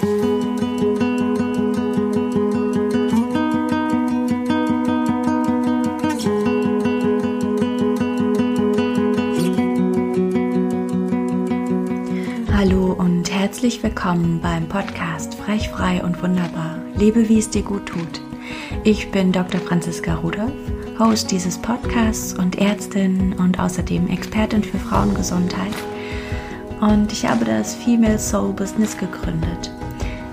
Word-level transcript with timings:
Hallo 0.00 0.08
und 12.92 13.30
herzlich 13.30 13.82
willkommen 13.82 14.40
beim 14.40 14.66
Podcast 14.68 15.34
Frech, 15.34 15.68
Frei 15.68 16.02
und 16.02 16.22
Wunderbar. 16.22 16.78
Lebe, 16.96 17.28
wie 17.28 17.38
es 17.38 17.50
dir 17.50 17.62
gut 17.62 17.86
tut. 17.86 18.22
Ich 18.84 19.10
bin 19.10 19.30
Dr. 19.32 19.60
Franziska 19.60 20.14
Rudolph, 20.14 20.52
Host 20.98 21.30
dieses 21.30 21.58
Podcasts 21.58 22.32
und 22.32 22.56
Ärztin 22.58 23.34
und 23.34 23.60
außerdem 23.60 24.08
Expertin 24.08 24.64
für 24.64 24.78
Frauengesundheit. 24.78 25.74
Und 26.80 27.12
ich 27.12 27.26
habe 27.26 27.44
das 27.44 27.76
Female 27.76 28.18
Soul 28.18 28.52
Business 28.54 28.96
gegründet. 28.96 29.70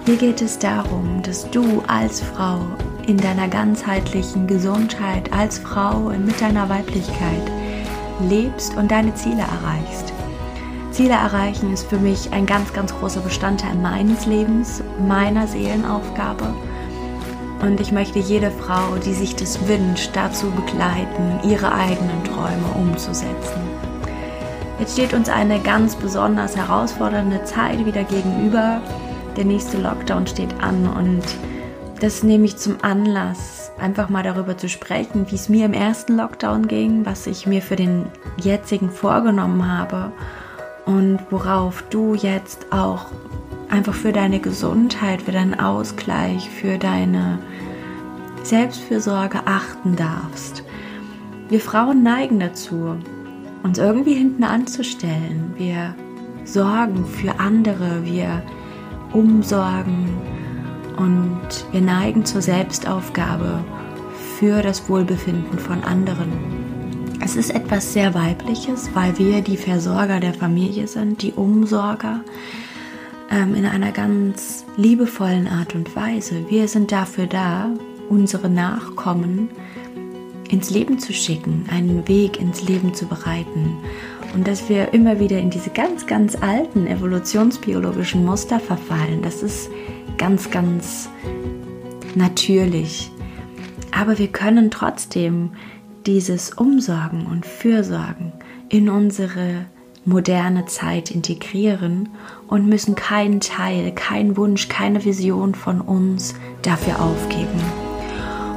Hier 0.09 0.17
geht 0.17 0.41
es 0.41 0.57
darum, 0.57 1.21
dass 1.21 1.47
du 1.51 1.83
als 1.85 2.19
Frau 2.19 2.61
in 3.05 3.15
deiner 3.15 3.47
ganzheitlichen 3.47 4.47
Gesundheit, 4.47 5.31
als 5.31 5.59
Frau 5.59 6.09
mit 6.09 6.41
deiner 6.41 6.67
Weiblichkeit 6.67 7.43
lebst 8.27 8.75
und 8.75 8.89
deine 8.89 9.13
Ziele 9.13 9.43
erreichst. 9.43 10.11
Ziele 10.89 11.13
erreichen 11.13 11.71
ist 11.71 11.87
für 11.87 11.99
mich 11.99 12.33
ein 12.33 12.47
ganz, 12.47 12.73
ganz 12.73 12.91
großer 12.91 13.19
Bestandteil 13.19 13.75
meines 13.75 14.25
Lebens, 14.25 14.81
meiner 15.07 15.45
Seelenaufgabe. 15.45 16.55
Und 17.61 17.79
ich 17.79 17.91
möchte 17.91 18.17
jede 18.17 18.49
Frau, 18.49 18.95
die 19.05 19.13
sich 19.13 19.35
das 19.35 19.59
wünscht, 19.67 20.09
dazu 20.13 20.49
begleiten, 20.49 21.39
ihre 21.47 21.71
eigenen 21.71 22.23
Träume 22.23 22.65
umzusetzen. 22.73 23.61
Jetzt 24.79 24.93
steht 24.93 25.13
uns 25.13 25.29
eine 25.29 25.59
ganz 25.59 25.95
besonders 25.95 26.55
herausfordernde 26.57 27.43
Zeit 27.43 27.85
wieder 27.85 28.03
gegenüber. 28.05 28.81
Der 29.39 29.45
nächste 29.45 29.77
Lockdown 29.77 30.27
steht 30.27 30.53
an 30.59 30.85
und 30.85 31.23
das 32.01 32.23
nehme 32.23 32.43
ich 32.43 32.57
zum 32.57 32.75
Anlass, 32.81 33.71
einfach 33.79 34.09
mal 34.09 34.21
darüber 34.21 34.57
zu 34.57 34.67
sprechen, 34.67 35.27
wie 35.31 35.35
es 35.35 35.47
mir 35.47 35.65
im 35.65 35.71
ersten 35.71 36.17
Lockdown 36.17 36.67
ging, 36.67 37.05
was 37.05 37.25
ich 37.25 37.47
mir 37.47 37.61
für 37.61 37.77
den 37.77 38.07
jetzigen 38.35 38.91
vorgenommen 38.91 39.65
habe 39.65 40.11
und 40.85 41.19
worauf 41.29 41.83
du 41.83 42.15
jetzt 42.15 42.73
auch 42.73 43.05
einfach 43.69 43.93
für 43.93 44.11
deine 44.11 44.41
Gesundheit, 44.41 45.21
für 45.21 45.31
deinen 45.31 45.57
Ausgleich, 45.57 46.49
für 46.49 46.77
deine 46.77 47.39
Selbstfürsorge 48.43 49.39
achten 49.45 49.95
darfst. 49.95 50.65
Wir 51.47 51.61
Frauen 51.61 52.03
neigen 52.03 52.41
dazu, 52.41 52.97
uns 53.63 53.77
irgendwie 53.77 54.15
hinten 54.15 54.43
anzustellen. 54.43 55.53
Wir 55.55 55.95
sorgen 56.43 57.05
für 57.05 57.39
andere, 57.39 58.03
wir 58.03 58.43
umsorgen 59.13 60.07
und 60.97 61.65
wir 61.71 61.81
neigen 61.81 62.25
zur 62.25 62.41
Selbstaufgabe 62.41 63.63
für 64.37 64.61
das 64.61 64.89
Wohlbefinden 64.89 65.59
von 65.59 65.83
anderen. 65.83 66.31
Es 67.21 67.35
ist 67.35 67.49
etwas 67.49 67.93
sehr 67.93 68.13
Weibliches, 68.13 68.89
weil 68.93 69.17
wir 69.17 69.41
die 69.41 69.57
Versorger 69.57 70.19
der 70.19 70.33
Familie 70.33 70.87
sind, 70.87 71.21
die 71.21 71.33
Umsorger 71.33 72.21
ähm, 73.29 73.55
in 73.55 73.65
einer 73.65 73.91
ganz 73.91 74.65
liebevollen 74.77 75.47
Art 75.47 75.75
und 75.75 75.95
Weise. 75.95 76.45
Wir 76.49 76.67
sind 76.67 76.91
dafür 76.91 77.27
da, 77.27 77.69
unsere 78.09 78.49
Nachkommen 78.49 79.49
ins 80.49 80.69
Leben 80.69 80.99
zu 80.99 81.13
schicken, 81.13 81.65
einen 81.69 82.07
Weg 82.07 82.39
ins 82.39 82.63
Leben 82.63 82.93
zu 82.93 83.05
bereiten. 83.05 83.77
Und 84.33 84.47
dass 84.47 84.69
wir 84.69 84.93
immer 84.93 85.19
wieder 85.19 85.39
in 85.39 85.49
diese 85.49 85.69
ganz, 85.69 86.05
ganz 86.05 86.35
alten 86.35 86.87
evolutionsbiologischen 86.87 88.23
Muster 88.23 88.59
verfallen, 88.59 89.21
das 89.21 89.41
ist 89.41 89.69
ganz, 90.17 90.51
ganz 90.51 91.09
natürlich. 92.15 93.11
Aber 93.91 94.17
wir 94.17 94.27
können 94.27 94.69
trotzdem 94.69 95.51
dieses 96.05 96.51
Umsorgen 96.53 97.25
und 97.25 97.45
Fürsorgen 97.45 98.31
in 98.69 98.89
unsere 98.89 99.65
moderne 100.05 100.65
Zeit 100.65 101.11
integrieren 101.11 102.09
und 102.47 102.67
müssen 102.67 102.95
keinen 102.95 103.41
Teil, 103.41 103.91
keinen 103.91 104.37
Wunsch, 104.37 104.69
keine 104.69 105.03
Vision 105.05 105.55
von 105.55 105.81
uns 105.81 106.35
dafür 106.61 107.01
aufgeben. 107.01 107.61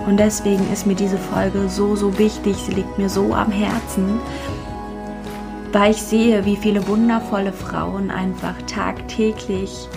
Und 0.07 0.19
deswegen 0.19 0.71
ist 0.73 0.87
mir 0.87 0.95
diese 0.95 1.19
Folge 1.19 1.69
so, 1.69 1.95
so 1.95 2.19
wichtig, 2.19 2.57
sie 2.57 2.73
liegt 2.73 2.99
mir 2.99 3.09
so 3.09 3.35
am 3.35 3.53
Herzen, 3.53 4.21
weil 5.73 5.93
ich 5.93 6.03
sehe, 6.03 6.45
wie 6.45 6.57
viele 6.57 6.87
wundervolle 6.87 7.53
Frauen 7.53 8.11
einfach 8.11 8.55
tagtäglich 8.67 9.89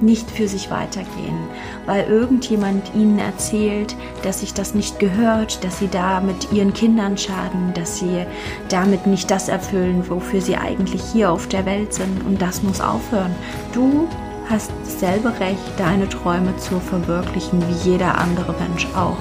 nicht 0.00 0.30
für 0.30 0.46
sich 0.46 0.70
weitergehen, 0.70 1.38
weil 1.86 2.04
irgendjemand 2.04 2.94
ihnen 2.94 3.18
erzählt, 3.18 3.96
dass 4.22 4.40
sich 4.40 4.54
das 4.54 4.74
nicht 4.74 4.98
gehört, 4.98 5.64
dass 5.64 5.80
sie 5.80 5.88
damit 5.88 6.52
ihren 6.52 6.72
Kindern 6.72 7.18
schaden, 7.18 7.74
dass 7.74 7.98
sie 7.98 8.24
damit 8.68 9.06
nicht 9.06 9.30
das 9.30 9.48
erfüllen, 9.48 10.08
wofür 10.08 10.40
sie 10.40 10.56
eigentlich 10.56 11.02
hier 11.12 11.32
auf 11.32 11.48
der 11.48 11.66
Welt 11.66 11.92
sind 11.92 12.24
und 12.26 12.40
das 12.40 12.62
muss 12.62 12.80
aufhören. 12.80 13.34
Du 13.72 14.08
hast 14.48 14.70
dasselbe 14.84 15.28
Recht, 15.40 15.78
deine 15.78 16.08
Träume 16.08 16.56
zu 16.56 16.80
verwirklichen 16.80 17.62
wie 17.68 17.90
jeder 17.90 18.18
andere 18.18 18.54
Mensch 18.60 18.86
auch. 18.94 19.18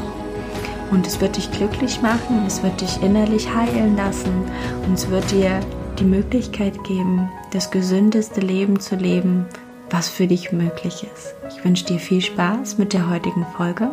Und 0.91 1.05
es 1.05 1.19
wird 1.19 1.35
dich 1.35 1.51
glücklich 1.51 2.01
machen, 2.01 2.45
es 2.47 2.63
wird 2.63 2.79
dich 2.79 3.01
innerlich 3.03 3.53
heilen 3.53 3.97
lassen 3.97 4.45
und 4.87 4.93
es 4.93 5.09
wird 5.09 5.29
dir 5.31 5.59
die 5.99 6.03
Möglichkeit 6.03 6.83
geben, 6.83 7.29
das 7.51 7.71
gesündeste 7.71 8.41
Leben 8.41 8.79
zu 8.79 8.95
leben, 8.95 9.45
was 9.89 10.09
für 10.09 10.27
dich 10.27 10.51
möglich 10.51 11.05
ist. 11.13 11.33
Ich 11.49 11.63
wünsche 11.63 11.85
dir 11.85 11.99
viel 11.99 12.21
Spaß 12.21 12.77
mit 12.77 12.93
der 12.93 13.09
heutigen 13.09 13.45
Folge. 13.55 13.91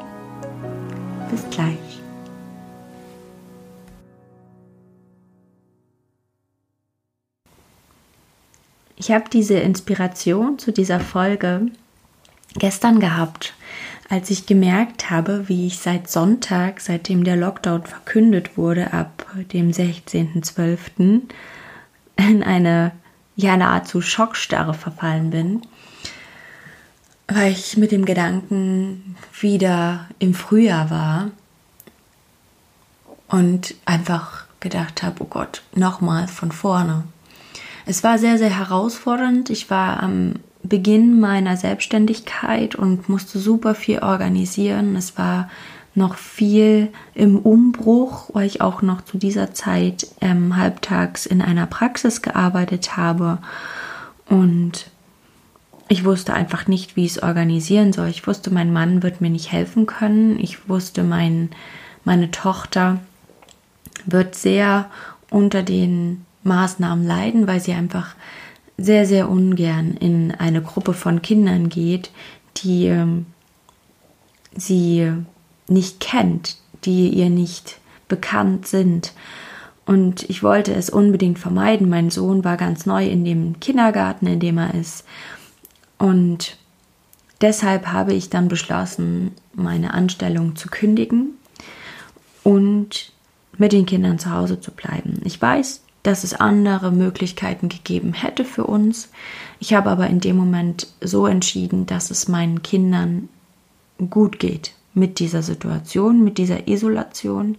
Bis 1.30 1.42
gleich. 1.50 1.78
Ich 8.96 9.10
habe 9.10 9.24
diese 9.30 9.58
Inspiration 9.58 10.58
zu 10.58 10.72
dieser 10.72 11.00
Folge 11.00 11.66
gestern 12.54 13.00
gehabt, 13.00 13.54
als 14.08 14.30
ich 14.30 14.46
gemerkt 14.46 15.10
habe, 15.10 15.48
wie 15.48 15.66
ich 15.66 15.78
seit 15.78 16.08
Sonntag, 16.08 16.80
seitdem 16.80 17.24
der 17.24 17.36
Lockdown 17.36 17.84
verkündet 17.84 18.56
wurde, 18.56 18.92
ab 18.92 19.26
dem 19.52 19.70
16.12. 19.70 21.22
in 22.16 22.42
eine 22.42 22.92
ja 23.36 23.56
nahezu 23.56 24.00
Schockstarre 24.00 24.74
verfallen 24.74 25.30
bin 25.30 25.62
weil 27.28 27.52
ich 27.52 27.76
mit 27.76 27.92
dem 27.92 28.04
Gedanken 28.04 29.16
wieder 29.40 30.06
im 30.18 30.34
Frühjahr 30.34 30.90
war 30.90 31.30
und 33.28 33.74
einfach 33.84 34.44
gedacht 34.60 35.02
habe, 35.02 35.22
oh 35.22 35.26
Gott, 35.26 35.62
nochmal 35.74 36.28
von 36.28 36.52
vorne. 36.52 37.04
Es 37.86 38.02
war 38.02 38.18
sehr, 38.18 38.38
sehr 38.38 38.56
herausfordernd. 38.56 39.50
Ich 39.50 39.70
war 39.70 40.02
am 40.02 40.34
Beginn 40.62 41.20
meiner 41.20 41.56
Selbstständigkeit 41.56 42.74
und 42.74 43.08
musste 43.08 43.38
super 43.38 43.74
viel 43.74 43.98
organisieren. 43.98 44.96
Es 44.96 45.18
war 45.18 45.50
noch 45.94 46.16
viel 46.16 46.92
im 47.14 47.38
Umbruch, 47.38 48.30
weil 48.32 48.46
ich 48.46 48.60
auch 48.60 48.82
noch 48.82 49.02
zu 49.02 49.16
dieser 49.16 49.54
Zeit 49.54 50.08
ähm, 50.20 50.56
halbtags 50.56 51.26
in 51.26 51.40
einer 51.40 51.66
Praxis 51.66 52.20
gearbeitet 52.20 52.96
habe. 52.96 53.38
Und 54.28 54.90
ich 55.88 56.04
wusste 56.04 56.34
einfach 56.34 56.66
nicht, 56.66 56.96
wie 56.96 57.04
ich 57.04 57.12
es 57.12 57.22
organisieren 57.22 57.92
soll. 57.92 58.08
Ich 58.08 58.26
wusste, 58.26 58.50
mein 58.50 58.72
Mann 58.72 59.02
wird 59.02 59.20
mir 59.20 59.30
nicht 59.30 59.52
helfen 59.52 59.86
können. 59.86 60.38
Ich 60.40 60.68
wusste, 60.68 61.04
mein, 61.04 61.50
meine 62.04 62.30
Tochter 62.30 63.00
wird 64.06 64.34
sehr 64.34 64.90
unter 65.30 65.62
den 65.62 66.24
Maßnahmen 66.42 67.06
leiden, 67.06 67.46
weil 67.46 67.60
sie 67.60 67.72
einfach 67.72 68.14
sehr, 68.76 69.06
sehr 69.06 69.28
ungern 69.28 69.96
in 69.98 70.32
eine 70.32 70.60
Gruppe 70.60 70.94
von 70.94 71.22
Kindern 71.22 71.68
geht, 71.68 72.10
die 72.56 72.86
ähm, 72.86 73.26
sie 74.56 75.12
nicht 75.66 76.00
kennt, 76.00 76.56
die 76.84 77.08
ihr 77.08 77.30
nicht 77.30 77.78
bekannt 78.08 78.66
sind. 78.66 79.12
Und 79.86 80.28
ich 80.30 80.42
wollte 80.42 80.74
es 80.74 80.90
unbedingt 80.90 81.38
vermeiden. 81.38 81.88
Mein 81.88 82.10
Sohn 82.10 82.44
war 82.44 82.56
ganz 82.56 82.86
neu 82.86 83.06
in 83.06 83.24
dem 83.24 83.60
Kindergarten, 83.60 84.26
in 84.26 84.40
dem 84.40 84.58
er 84.58 84.74
ist. 84.74 85.04
Und 85.98 86.56
deshalb 87.40 87.88
habe 87.88 88.14
ich 88.14 88.30
dann 88.30 88.48
beschlossen, 88.48 89.32
meine 89.52 89.94
Anstellung 89.94 90.56
zu 90.56 90.68
kündigen 90.68 91.34
und 92.42 93.12
mit 93.56 93.72
den 93.72 93.86
Kindern 93.86 94.18
zu 94.18 94.30
Hause 94.30 94.60
zu 94.60 94.72
bleiben. 94.72 95.20
Ich 95.24 95.40
weiß, 95.40 95.82
dass 96.02 96.24
es 96.24 96.34
andere 96.34 96.90
Möglichkeiten 96.90 97.68
gegeben 97.68 98.12
hätte 98.12 98.44
für 98.44 98.64
uns. 98.64 99.10
Ich 99.58 99.74
habe 99.74 99.90
aber 99.90 100.08
in 100.08 100.20
dem 100.20 100.36
Moment 100.36 100.88
so 101.00 101.26
entschieden, 101.26 101.86
dass 101.86 102.10
es 102.10 102.28
meinen 102.28 102.62
Kindern 102.62 103.28
gut 104.10 104.38
geht 104.38 104.74
mit 104.94 105.18
dieser 105.18 105.42
Situation, 105.42 106.24
mit 106.24 106.38
dieser 106.38 106.68
Isolation. 106.68 107.58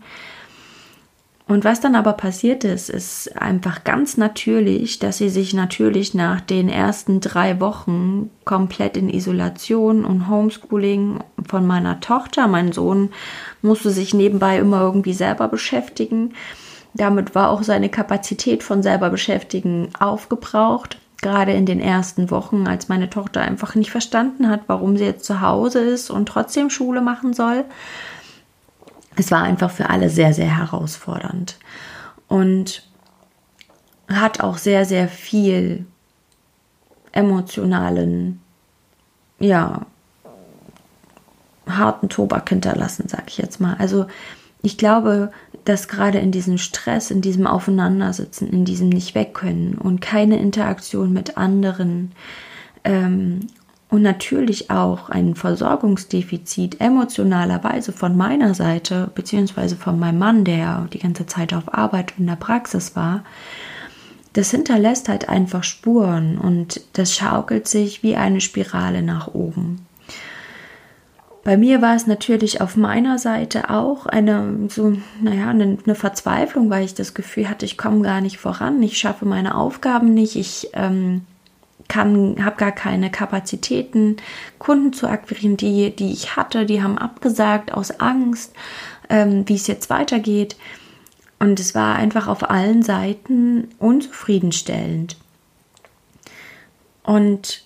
Und 1.48 1.64
was 1.64 1.80
dann 1.80 1.94
aber 1.94 2.14
passiert 2.14 2.64
ist, 2.64 2.90
ist 2.90 3.40
einfach 3.40 3.84
ganz 3.84 4.18
natürlich, 4.18 4.98
dass 4.98 5.20
sie 5.20 5.30
sich 5.30 5.54
natürlich 5.54 6.16
nach 6.16 6.42
den 6.42 6.70
ersten 6.70 7.20
drei 7.20 7.60
Wochen 7.60 8.32
komplett 8.46 8.98
in 8.98 9.10
Isolation 9.10 10.06
und 10.06 10.28
Homeschooling 10.28 11.20
von 11.48 11.68
meiner 11.68 12.00
Tochter, 12.00 12.48
mein 12.48 12.72
Sohn 12.72 13.12
musste 13.62 13.92
sich 13.92 14.16
nebenbei 14.16 14.58
immer 14.58 14.82
irgendwie 14.82 15.14
selber 15.14 15.48
beschäftigen. 15.48 16.34
Damit 16.96 17.36
war 17.36 17.50
auch 17.52 17.62
seine 17.62 17.90
Kapazität 17.90 18.64
von 18.64 18.82
selber 18.82 19.12
beschäftigen 19.12 19.90
aufgebraucht. 20.00 20.98
Gerade 21.22 21.54
in 21.54 21.66
den 21.66 21.80
ersten 21.80 22.30
Wochen, 22.30 22.68
als 22.68 22.88
meine 22.88 23.10
Tochter 23.10 23.42
einfach 23.42 23.76
nicht 23.76 23.92
verstanden 23.92 24.50
hat, 24.50 24.62
warum 24.68 24.98
sie 24.98 25.06
jetzt 25.06 25.26
zu 25.26 25.42
Hause 25.42 25.80
ist 25.80 26.10
und 26.10 26.28
trotzdem 26.28 26.70
Schule 26.70 27.02
machen 27.02 27.34
soll 27.34 27.66
es 29.16 29.32
war 29.32 29.44
einfach 29.44 29.72
für 29.72 29.90
alle 29.90 30.10
sehr, 30.10 30.34
sehr 30.34 30.58
herausfordernd 30.58 31.58
und 32.28 32.84
hat 34.08 34.42
auch 34.42 34.58
sehr, 34.58 34.86
sehr 34.86 35.08
viel 35.08 35.86
emotionalen, 37.12 38.42
ja, 39.40 39.86
harten 41.68 42.10
Tobak 42.10 42.50
hinterlassen, 42.50 43.08
sag 43.08 43.24
ich 43.28 43.38
jetzt 43.38 43.60
mal. 43.60 43.76
Also 43.80 44.06
ich 44.62 44.78
glaube, 44.78 45.32
dass 45.66 45.88
gerade 45.88 46.20
in 46.20 46.32
diesem 46.32 46.58
Stress, 46.58 47.12
in 47.12 47.22
diesem 47.22 47.48
Aufeinandersitzen, 47.48 48.50
in 48.50 48.66
diesem 48.66 48.90
nicht 48.90 49.16
wegkönnen 49.16 49.76
und 49.78 50.00
keine 50.00 50.40
Interaktion 50.40 51.12
mit 51.12 51.38
anderen 51.38 52.12
ähm, 52.84 53.48
und 53.90 54.02
natürlich 54.02 54.70
auch 54.70 55.10
ein 55.10 55.36
Versorgungsdefizit 55.36 56.82
emotionalerweise 56.82 57.92
von 57.92 58.16
meiner 58.16 58.54
Seite, 58.54 59.10
beziehungsweise 59.16 59.76
von 59.76 60.00
meinem 60.00 60.20
Mann, 60.20 60.44
der 60.44 60.88
die 60.94 61.00
ganze 61.00 61.26
Zeit 61.26 61.54
auf 61.54 61.74
Arbeit 61.74 62.14
in 62.18 62.28
der 62.28 62.36
Praxis 62.36 62.96
war, 62.96 63.24
das 64.34 64.52
hinterlässt 64.52 65.08
halt 65.08 65.30
einfach 65.30 65.64
Spuren 65.64 66.38
und 66.38 66.82
das 66.94 67.16
schaukelt 67.16 67.68
sich 67.68 68.04
wie 68.04 68.16
eine 68.16 68.42
Spirale 68.42 69.02
nach 69.02 69.34
oben. 69.34 69.86
Bei 71.46 71.58
mir 71.58 71.80
war 71.84 71.96
es 71.96 72.08
natürlich 72.08 72.60
auf 72.60 72.76
meiner 72.76 73.20
Seite 73.20 73.70
auch 73.70 74.08
eine 74.08 74.68
so, 74.68 74.98
naja, 75.22 75.50
eine, 75.50 75.78
eine 75.86 75.94
Verzweiflung, 75.94 76.72
weil 76.72 76.84
ich 76.84 76.96
das 76.96 77.14
Gefühl 77.14 77.48
hatte, 77.48 77.66
ich 77.66 77.78
komme 77.78 78.02
gar 78.02 78.20
nicht 78.20 78.40
voran, 78.40 78.82
ich 78.82 78.98
schaffe 78.98 79.26
meine 79.26 79.54
Aufgaben 79.54 80.16
nicht, 80.16 80.36
ich 80.36 80.72
ähm, 80.74 81.22
kann, 81.88 82.44
habe 82.44 82.56
gar 82.56 82.72
keine 82.72 83.12
Kapazitäten, 83.12 84.18
Kunden 84.58 84.92
zu 84.92 85.08
akquirieren, 85.08 85.56
die, 85.56 85.96
die 85.96 86.12
ich 86.14 86.36
hatte, 86.36 86.66
die 86.66 86.82
haben 86.82 86.98
abgesagt 86.98 87.72
aus 87.72 88.00
Angst, 88.00 88.56
ähm, 89.10 89.48
wie 89.48 89.56
es 89.56 89.68
jetzt 89.68 89.92
weitergeht. 89.92 90.56
Und 91.38 91.60
es 91.60 91.76
war 91.76 91.96
einfach 91.96 92.28
auf 92.28 92.50
allen 92.50 92.82
Seiten 92.82 93.68
unzufriedenstellend. 93.78 95.16
Und 97.04 97.65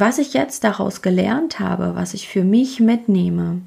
was 0.00 0.18
ich 0.18 0.34
jetzt 0.34 0.64
daraus 0.64 1.02
gelernt 1.02 1.58
habe, 1.60 1.94
was 1.94 2.14
ich 2.14 2.28
für 2.28 2.44
mich 2.44 2.80
mitnehme, 2.80 3.62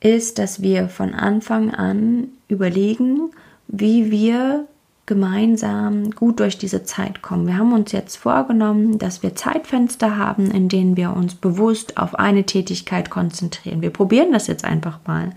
ist, 0.00 0.38
dass 0.38 0.62
wir 0.62 0.88
von 0.88 1.14
Anfang 1.14 1.72
an 1.72 2.28
überlegen, 2.48 3.30
wie 3.68 4.10
wir 4.10 4.66
gemeinsam 5.06 6.10
gut 6.12 6.40
durch 6.40 6.56
diese 6.56 6.84
Zeit 6.84 7.20
kommen. 7.20 7.46
Wir 7.46 7.58
haben 7.58 7.72
uns 7.72 7.92
jetzt 7.92 8.16
vorgenommen, 8.16 8.98
dass 8.98 9.22
wir 9.22 9.34
Zeitfenster 9.34 10.16
haben, 10.16 10.50
in 10.50 10.68
denen 10.68 10.96
wir 10.96 11.14
uns 11.14 11.34
bewusst 11.34 11.98
auf 11.98 12.14
eine 12.14 12.44
Tätigkeit 12.44 13.10
konzentrieren. 13.10 13.82
Wir 13.82 13.90
probieren 13.90 14.32
das 14.32 14.46
jetzt 14.46 14.64
einfach 14.64 15.00
mal. 15.06 15.32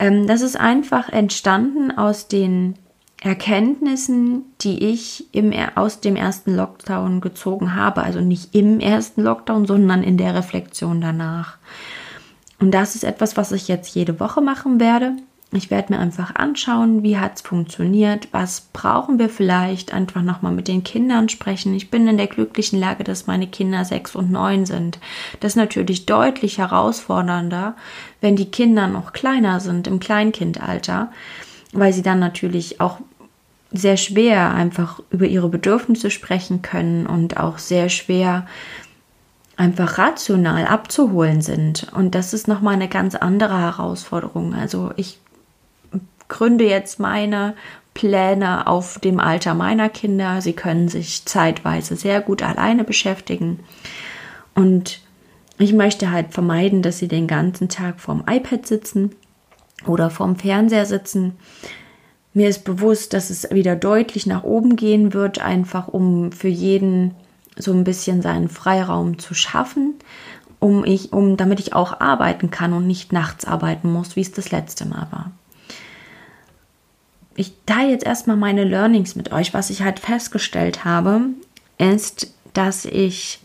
Ähm, 0.00 0.26
das 0.26 0.40
ist 0.40 0.58
einfach 0.58 1.08
entstanden 1.08 1.92
aus 1.92 2.26
den 2.26 2.74
Erkenntnissen, 3.24 4.44
die 4.60 4.84
ich 4.84 5.26
im, 5.32 5.52
aus 5.76 6.00
dem 6.00 6.14
ersten 6.14 6.54
Lockdown 6.54 7.22
gezogen 7.22 7.74
habe. 7.74 8.02
Also 8.02 8.20
nicht 8.20 8.54
im 8.54 8.80
ersten 8.80 9.22
Lockdown, 9.22 9.66
sondern 9.66 10.02
in 10.02 10.18
der 10.18 10.34
Reflexion 10.34 11.00
danach. 11.00 11.56
Und 12.60 12.72
das 12.72 12.94
ist 12.94 13.04
etwas, 13.04 13.36
was 13.36 13.52
ich 13.52 13.66
jetzt 13.66 13.94
jede 13.94 14.20
Woche 14.20 14.42
machen 14.42 14.78
werde. 14.78 15.16
Ich 15.52 15.70
werde 15.70 15.92
mir 15.92 16.00
einfach 16.00 16.34
anschauen, 16.34 17.02
wie 17.02 17.16
hat 17.16 17.36
es 17.36 17.40
funktioniert, 17.42 18.28
was 18.32 18.62
brauchen 18.72 19.18
wir 19.18 19.28
vielleicht, 19.28 19.94
einfach 19.94 20.22
nochmal 20.22 20.52
mit 20.52 20.66
den 20.66 20.82
Kindern 20.82 21.28
sprechen. 21.28 21.74
Ich 21.74 21.90
bin 21.90 22.08
in 22.08 22.16
der 22.16 22.26
glücklichen 22.26 22.78
Lage, 22.78 23.04
dass 23.04 23.28
meine 23.28 23.46
Kinder 23.46 23.84
sechs 23.84 24.16
und 24.16 24.32
neun 24.32 24.66
sind. 24.66 24.98
Das 25.40 25.52
ist 25.52 25.56
natürlich 25.56 26.06
deutlich 26.06 26.58
herausfordernder, 26.58 27.74
wenn 28.20 28.34
die 28.34 28.50
Kinder 28.50 28.88
noch 28.88 29.12
kleiner 29.12 29.60
sind, 29.60 29.86
im 29.86 30.00
Kleinkindalter, 30.00 31.12
weil 31.72 31.92
sie 31.92 32.02
dann 32.02 32.18
natürlich 32.18 32.80
auch 32.80 32.98
sehr 33.74 33.96
schwer 33.96 34.54
einfach 34.54 35.00
über 35.10 35.26
ihre 35.26 35.48
Bedürfnisse 35.48 36.10
sprechen 36.10 36.62
können 36.62 37.06
und 37.06 37.36
auch 37.36 37.58
sehr 37.58 37.88
schwer 37.88 38.46
einfach 39.56 39.98
rational 39.98 40.66
abzuholen 40.66 41.42
sind. 41.42 41.88
Und 41.92 42.14
das 42.14 42.32
ist 42.32 42.48
nochmal 42.48 42.74
eine 42.74 42.88
ganz 42.88 43.16
andere 43.16 43.60
Herausforderung. 43.60 44.54
Also 44.54 44.92
ich 44.96 45.18
gründe 46.28 46.64
jetzt 46.64 47.00
meine 47.00 47.54
Pläne 47.94 48.66
auf 48.68 48.98
dem 49.00 49.18
Alter 49.18 49.54
meiner 49.54 49.88
Kinder. 49.88 50.40
Sie 50.40 50.52
können 50.52 50.88
sich 50.88 51.24
zeitweise 51.24 51.96
sehr 51.96 52.20
gut 52.20 52.42
alleine 52.42 52.84
beschäftigen. 52.84 53.60
Und 54.54 55.00
ich 55.58 55.72
möchte 55.72 56.12
halt 56.12 56.32
vermeiden, 56.32 56.82
dass 56.82 56.98
sie 56.98 57.08
den 57.08 57.26
ganzen 57.26 57.68
Tag 57.68 58.00
vorm 58.00 58.24
iPad 58.28 58.66
sitzen 58.66 59.14
oder 59.86 60.10
vorm 60.10 60.36
Fernseher 60.36 60.86
sitzen. 60.86 61.36
Mir 62.34 62.48
ist 62.48 62.64
bewusst, 62.64 63.14
dass 63.14 63.30
es 63.30 63.50
wieder 63.50 63.76
deutlich 63.76 64.26
nach 64.26 64.42
oben 64.42 64.76
gehen 64.76 65.12
wird, 65.14 65.40
einfach 65.40 65.88
um 65.88 66.32
für 66.32 66.48
jeden 66.48 67.14
so 67.56 67.72
ein 67.72 67.84
bisschen 67.84 68.20
seinen 68.20 68.48
Freiraum 68.48 69.18
zu 69.18 69.34
schaffen, 69.34 69.94
um 70.58 70.84
ich, 70.84 71.12
um, 71.12 71.36
damit 71.36 71.60
ich 71.60 71.72
auch 71.72 72.00
arbeiten 72.00 72.50
kann 72.50 72.72
und 72.72 72.86
nicht 72.86 73.12
nachts 73.12 73.44
arbeiten 73.44 73.92
muss, 73.92 74.16
wie 74.16 74.22
es 74.22 74.32
das 74.32 74.50
letzte 74.50 74.84
Mal 74.84 75.06
war 75.10 75.30
ich 77.36 77.52
teile 77.66 77.90
jetzt 77.90 78.06
erstmal 78.06 78.36
meine 78.36 78.64
Learnings 78.64 79.16
mit 79.16 79.32
euch. 79.32 79.54
Was 79.54 79.70
ich 79.70 79.82
halt 79.82 79.98
festgestellt 79.98 80.84
habe, 80.84 81.22
ist, 81.78 82.32
dass 82.52 82.84
ich 82.84 83.40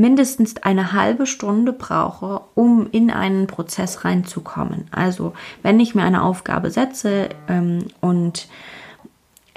mindestens 0.00 0.56
eine 0.58 0.92
halbe 0.92 1.26
Stunde 1.26 1.72
brauche, 1.72 2.40
um 2.54 2.88
in 2.90 3.10
einen 3.10 3.46
Prozess 3.46 4.04
reinzukommen. 4.04 4.86
Also 4.90 5.32
wenn 5.62 5.80
ich 5.80 5.94
mir 5.94 6.02
eine 6.02 6.22
Aufgabe 6.22 6.70
setze 6.70 7.30
ähm, 7.48 7.86
und 8.00 8.48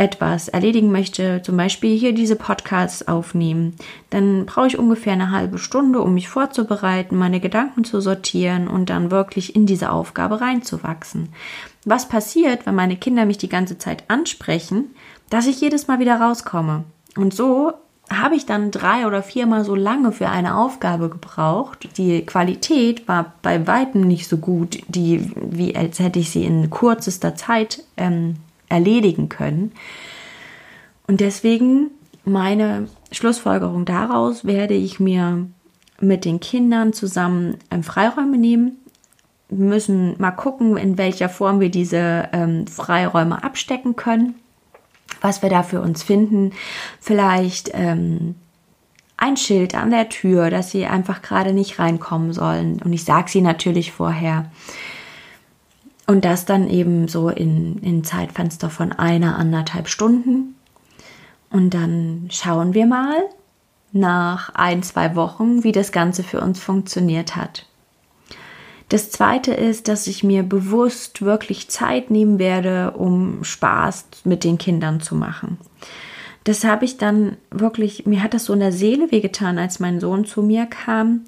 etwas 0.01 0.47
erledigen 0.47 0.91
möchte, 0.91 1.43
zum 1.43 1.57
Beispiel 1.57 1.95
hier 1.95 2.13
diese 2.13 2.35
Podcasts 2.35 3.07
aufnehmen, 3.07 3.75
dann 4.09 4.47
brauche 4.47 4.65
ich 4.65 4.79
ungefähr 4.79 5.13
eine 5.13 5.29
halbe 5.29 5.59
Stunde, 5.59 6.01
um 6.01 6.15
mich 6.15 6.27
vorzubereiten, 6.27 7.15
meine 7.15 7.39
Gedanken 7.39 7.83
zu 7.83 8.01
sortieren 8.01 8.67
und 8.67 8.89
dann 8.89 9.11
wirklich 9.11 9.55
in 9.55 9.67
diese 9.67 9.91
Aufgabe 9.91 10.41
reinzuwachsen. 10.41 11.29
Was 11.85 12.09
passiert, 12.09 12.65
wenn 12.65 12.73
meine 12.73 12.95
Kinder 12.95 13.25
mich 13.25 13.37
die 13.37 13.49
ganze 13.49 13.77
Zeit 13.77 14.03
ansprechen, 14.07 14.95
dass 15.29 15.45
ich 15.45 15.61
jedes 15.61 15.87
Mal 15.87 15.99
wieder 15.99 16.19
rauskomme? 16.19 16.83
Und 17.15 17.33
so 17.35 17.73
habe 18.11 18.35
ich 18.35 18.45
dann 18.45 18.71
drei 18.71 19.07
oder 19.07 19.23
viermal 19.23 19.63
so 19.63 19.73
lange 19.73 20.11
für 20.11 20.29
eine 20.29 20.57
Aufgabe 20.57 21.09
gebraucht. 21.09 21.89
Die 21.97 22.25
Qualität 22.25 23.07
war 23.07 23.33
bei 23.41 23.65
weitem 23.67 24.01
nicht 24.01 24.27
so 24.27 24.37
gut, 24.37 24.79
die, 24.87 25.31
wie 25.35 25.75
als 25.75 25.99
hätte 25.99 26.19
ich 26.19 26.29
sie 26.29 26.43
in 26.43 26.69
kürzester 26.69 27.35
Zeit 27.35 27.83
ähm, 27.97 28.35
erledigen 28.69 29.29
können. 29.29 29.71
Und 31.07 31.21
deswegen 31.21 31.91
meine 32.23 32.87
Schlussfolgerung 33.11 33.85
daraus 33.85 34.45
werde 34.45 34.73
ich 34.73 34.99
mir 34.99 35.47
mit 35.99 36.25
den 36.25 36.39
Kindern 36.39 36.93
zusammen 36.93 37.57
ähm, 37.69 37.83
Freiräume 37.83 38.37
nehmen. 38.37 38.77
Wir 39.49 39.65
müssen 39.65 40.15
mal 40.17 40.31
gucken, 40.31 40.77
in 40.77 40.97
welcher 40.97 41.29
Form 41.29 41.59
wir 41.59 41.69
diese 41.69 42.29
ähm, 42.31 42.67
Freiräume 42.67 43.43
abstecken 43.43 43.95
können, 43.95 44.35
was 45.21 45.41
wir 45.41 45.49
da 45.49 45.63
für 45.63 45.81
uns 45.81 46.03
finden. 46.03 46.51
Vielleicht 46.99 47.71
ähm, 47.73 48.35
ein 49.17 49.37
Schild 49.37 49.75
an 49.75 49.91
der 49.91 50.09
Tür, 50.09 50.49
dass 50.49 50.71
sie 50.71 50.85
einfach 50.87 51.21
gerade 51.21 51.53
nicht 51.53 51.79
reinkommen 51.79 52.33
sollen. 52.33 52.81
Und 52.81 52.91
ich 52.91 53.05
sage 53.05 53.29
sie 53.29 53.41
natürlich 53.41 53.91
vorher. 53.91 54.51
Und 56.07 56.25
das 56.25 56.45
dann 56.45 56.69
eben 56.69 57.07
so 57.07 57.29
in, 57.29 57.77
in 57.83 58.03
Zeitfenster 58.03 58.69
von 58.69 58.91
einer, 58.91 59.37
anderthalb 59.37 59.87
Stunden. 59.87 60.55
Und 61.51 61.73
dann 61.73 62.27
schauen 62.31 62.73
wir 62.73 62.87
mal 62.87 63.15
nach 63.91 64.55
ein, 64.55 64.83
zwei 64.83 65.15
Wochen, 65.15 65.63
wie 65.63 65.71
das 65.71 65.91
Ganze 65.91 66.23
für 66.23 66.41
uns 66.41 66.59
funktioniert 66.59 67.35
hat. 67.35 67.67
Das 68.91 69.09
zweite 69.09 69.53
ist, 69.53 69.87
dass 69.87 70.05
ich 70.05 70.21
mir 70.21 70.43
bewusst 70.43 71.21
wirklich 71.21 71.69
Zeit 71.69 72.11
nehmen 72.11 72.39
werde, 72.39 72.91
um 72.91 73.41
Spaß 73.41 74.07
mit 74.25 74.43
den 74.43 74.57
Kindern 74.57 74.99
zu 74.99 75.15
machen. 75.15 75.57
Das 76.43 76.65
habe 76.65 76.83
ich 76.83 76.97
dann 76.97 77.37
wirklich, 77.51 78.05
mir 78.05 78.21
hat 78.21 78.33
das 78.33 78.43
so 78.43 78.53
in 78.53 78.59
der 78.59 78.73
Seele 78.73 79.09
wehgetan, 79.09 79.57
als 79.59 79.79
mein 79.79 80.01
Sohn 80.01 80.25
zu 80.25 80.43
mir 80.43 80.65
kam 80.65 81.21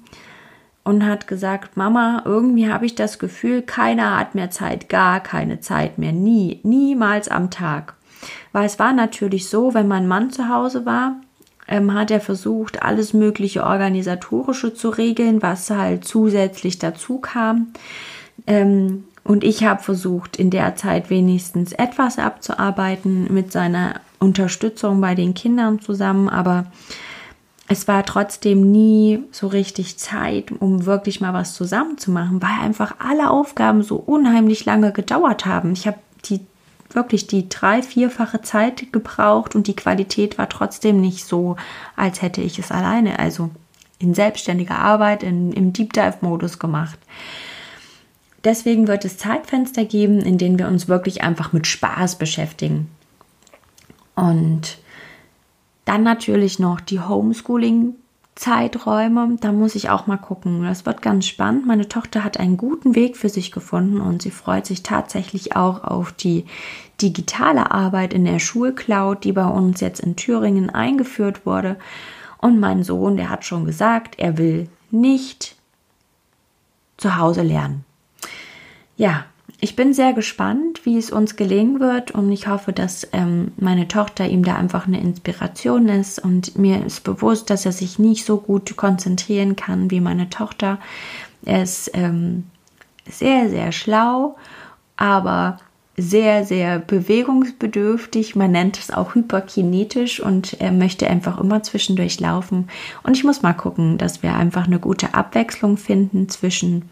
und 0.82 1.06
hat 1.06 1.26
gesagt, 1.26 1.78
Mama, 1.78 2.20
irgendwie 2.26 2.70
habe 2.70 2.84
ich 2.84 2.96
das 2.96 3.18
Gefühl, 3.18 3.62
keiner 3.62 4.18
hat 4.18 4.34
mehr 4.34 4.50
Zeit, 4.50 4.90
gar 4.90 5.20
keine 5.20 5.60
Zeit 5.60 5.96
mehr, 5.96 6.12
nie, 6.12 6.60
niemals 6.64 7.28
am 7.28 7.50
Tag. 7.50 7.94
Weil 8.52 8.66
es 8.66 8.78
war 8.78 8.92
natürlich 8.92 9.48
so, 9.48 9.72
wenn 9.72 9.88
mein 9.88 10.06
Mann 10.06 10.28
zu 10.28 10.50
Hause 10.50 10.84
war, 10.84 11.16
ähm, 11.68 11.94
hat 11.94 12.10
er 12.10 12.20
versucht, 12.20 12.82
alles 12.82 13.12
mögliche 13.12 13.64
organisatorische 13.64 14.74
zu 14.74 14.90
regeln, 14.90 15.42
was 15.42 15.70
halt 15.70 16.04
zusätzlich 16.04 16.78
dazu 16.78 17.18
kam. 17.18 17.68
Ähm, 18.46 19.04
und 19.22 19.42
ich 19.42 19.64
habe 19.64 19.82
versucht, 19.82 20.36
in 20.36 20.50
der 20.50 20.76
Zeit 20.76 21.08
wenigstens 21.08 21.72
etwas 21.72 22.18
abzuarbeiten 22.18 23.32
mit 23.32 23.52
seiner 23.52 24.00
Unterstützung 24.18 25.00
bei 25.00 25.14
den 25.14 25.32
Kindern 25.32 25.80
zusammen, 25.80 26.28
aber 26.28 26.66
es 27.66 27.88
war 27.88 28.04
trotzdem 28.04 28.70
nie 28.70 29.22
so 29.32 29.46
richtig 29.46 29.96
Zeit, 29.96 30.52
um 30.52 30.84
wirklich 30.84 31.22
mal 31.22 31.32
was 31.32 31.54
zusammenzumachen, 31.54 32.42
weil 32.42 32.62
einfach 32.62 32.96
alle 32.98 33.30
Aufgaben 33.30 33.82
so 33.82 33.96
unheimlich 33.96 34.66
lange 34.66 34.92
gedauert 34.92 35.46
haben. 35.46 35.72
Ich 35.72 35.86
habe 35.86 35.98
die 36.26 36.40
wirklich 36.90 37.26
die 37.26 37.48
drei, 37.48 37.82
vierfache 37.82 38.42
Zeit 38.42 38.92
gebraucht 38.92 39.54
und 39.54 39.66
die 39.66 39.76
Qualität 39.76 40.38
war 40.38 40.48
trotzdem 40.48 41.00
nicht 41.00 41.24
so, 41.24 41.56
als 41.96 42.22
hätte 42.22 42.40
ich 42.40 42.58
es 42.58 42.70
alleine, 42.70 43.18
also 43.18 43.50
in 43.98 44.14
selbstständiger 44.14 44.78
Arbeit, 44.78 45.22
in, 45.22 45.52
im 45.52 45.72
Deep 45.72 45.92
Dive-Modus 45.92 46.58
gemacht. 46.58 46.98
Deswegen 48.44 48.86
wird 48.86 49.04
es 49.04 49.16
Zeitfenster 49.16 49.84
geben, 49.84 50.20
in 50.20 50.36
denen 50.36 50.58
wir 50.58 50.68
uns 50.68 50.86
wirklich 50.88 51.22
einfach 51.22 51.52
mit 51.52 51.66
Spaß 51.66 52.16
beschäftigen. 52.16 52.90
Und 54.14 54.78
dann 55.86 56.02
natürlich 56.02 56.58
noch 56.58 56.80
die 56.80 57.00
Homeschooling 57.00 57.94
Zeiträume, 58.34 59.36
da 59.40 59.52
muss 59.52 59.76
ich 59.76 59.90
auch 59.90 60.06
mal 60.06 60.16
gucken. 60.16 60.64
Das 60.64 60.84
wird 60.84 61.02
ganz 61.02 61.26
spannend. 61.26 61.66
Meine 61.66 61.88
Tochter 61.88 62.24
hat 62.24 62.40
einen 62.40 62.56
guten 62.56 62.94
Weg 62.96 63.16
für 63.16 63.28
sich 63.28 63.52
gefunden 63.52 64.00
und 64.00 64.22
sie 64.22 64.32
freut 64.32 64.66
sich 64.66 64.82
tatsächlich 64.82 65.54
auch 65.54 65.84
auf 65.84 66.12
die 66.12 66.44
digitale 67.00 67.70
Arbeit 67.70 68.12
in 68.12 68.24
der 68.24 68.40
Schulcloud, 68.40 69.22
die 69.22 69.32
bei 69.32 69.46
uns 69.46 69.80
jetzt 69.80 70.00
in 70.00 70.16
Thüringen 70.16 70.70
eingeführt 70.70 71.46
wurde. 71.46 71.76
Und 72.38 72.58
mein 72.58 72.82
Sohn, 72.82 73.16
der 73.16 73.30
hat 73.30 73.44
schon 73.44 73.64
gesagt, 73.64 74.18
er 74.18 74.36
will 74.36 74.68
nicht 74.90 75.56
zu 76.96 77.16
Hause 77.16 77.42
lernen. 77.42 77.84
Ja, 78.96 79.26
ich 79.64 79.76
bin 79.76 79.94
sehr 79.94 80.12
gespannt, 80.12 80.84
wie 80.84 80.98
es 80.98 81.10
uns 81.10 81.36
gelingen 81.36 81.80
wird 81.80 82.10
und 82.10 82.30
ich 82.30 82.48
hoffe, 82.48 82.74
dass 82.74 83.08
ähm, 83.14 83.52
meine 83.56 83.88
Tochter 83.88 84.28
ihm 84.28 84.44
da 84.44 84.56
einfach 84.56 84.86
eine 84.86 85.00
Inspiration 85.00 85.88
ist 85.88 86.18
und 86.18 86.58
mir 86.58 86.84
ist 86.84 87.02
bewusst, 87.02 87.48
dass 87.48 87.64
er 87.64 87.72
sich 87.72 87.98
nicht 87.98 88.26
so 88.26 88.36
gut 88.36 88.76
konzentrieren 88.76 89.56
kann 89.56 89.90
wie 89.90 90.00
meine 90.00 90.28
Tochter. 90.28 90.78
Er 91.46 91.62
ist 91.62 91.90
ähm, 91.94 92.44
sehr, 93.08 93.48
sehr 93.48 93.72
schlau, 93.72 94.36
aber 94.98 95.56
sehr, 95.96 96.44
sehr 96.44 96.78
bewegungsbedürftig. 96.78 98.36
Man 98.36 98.52
nennt 98.52 98.78
es 98.78 98.90
auch 98.90 99.14
hyperkinetisch 99.14 100.20
und 100.20 100.60
er 100.60 100.72
möchte 100.72 101.08
einfach 101.08 101.40
immer 101.40 101.62
zwischendurch 101.62 102.20
laufen. 102.20 102.68
Und 103.02 103.16
ich 103.16 103.24
muss 103.24 103.40
mal 103.40 103.54
gucken, 103.54 103.96
dass 103.96 104.22
wir 104.22 104.34
einfach 104.34 104.66
eine 104.66 104.78
gute 104.78 105.14
Abwechslung 105.14 105.78
finden 105.78 106.28
zwischen 106.28 106.82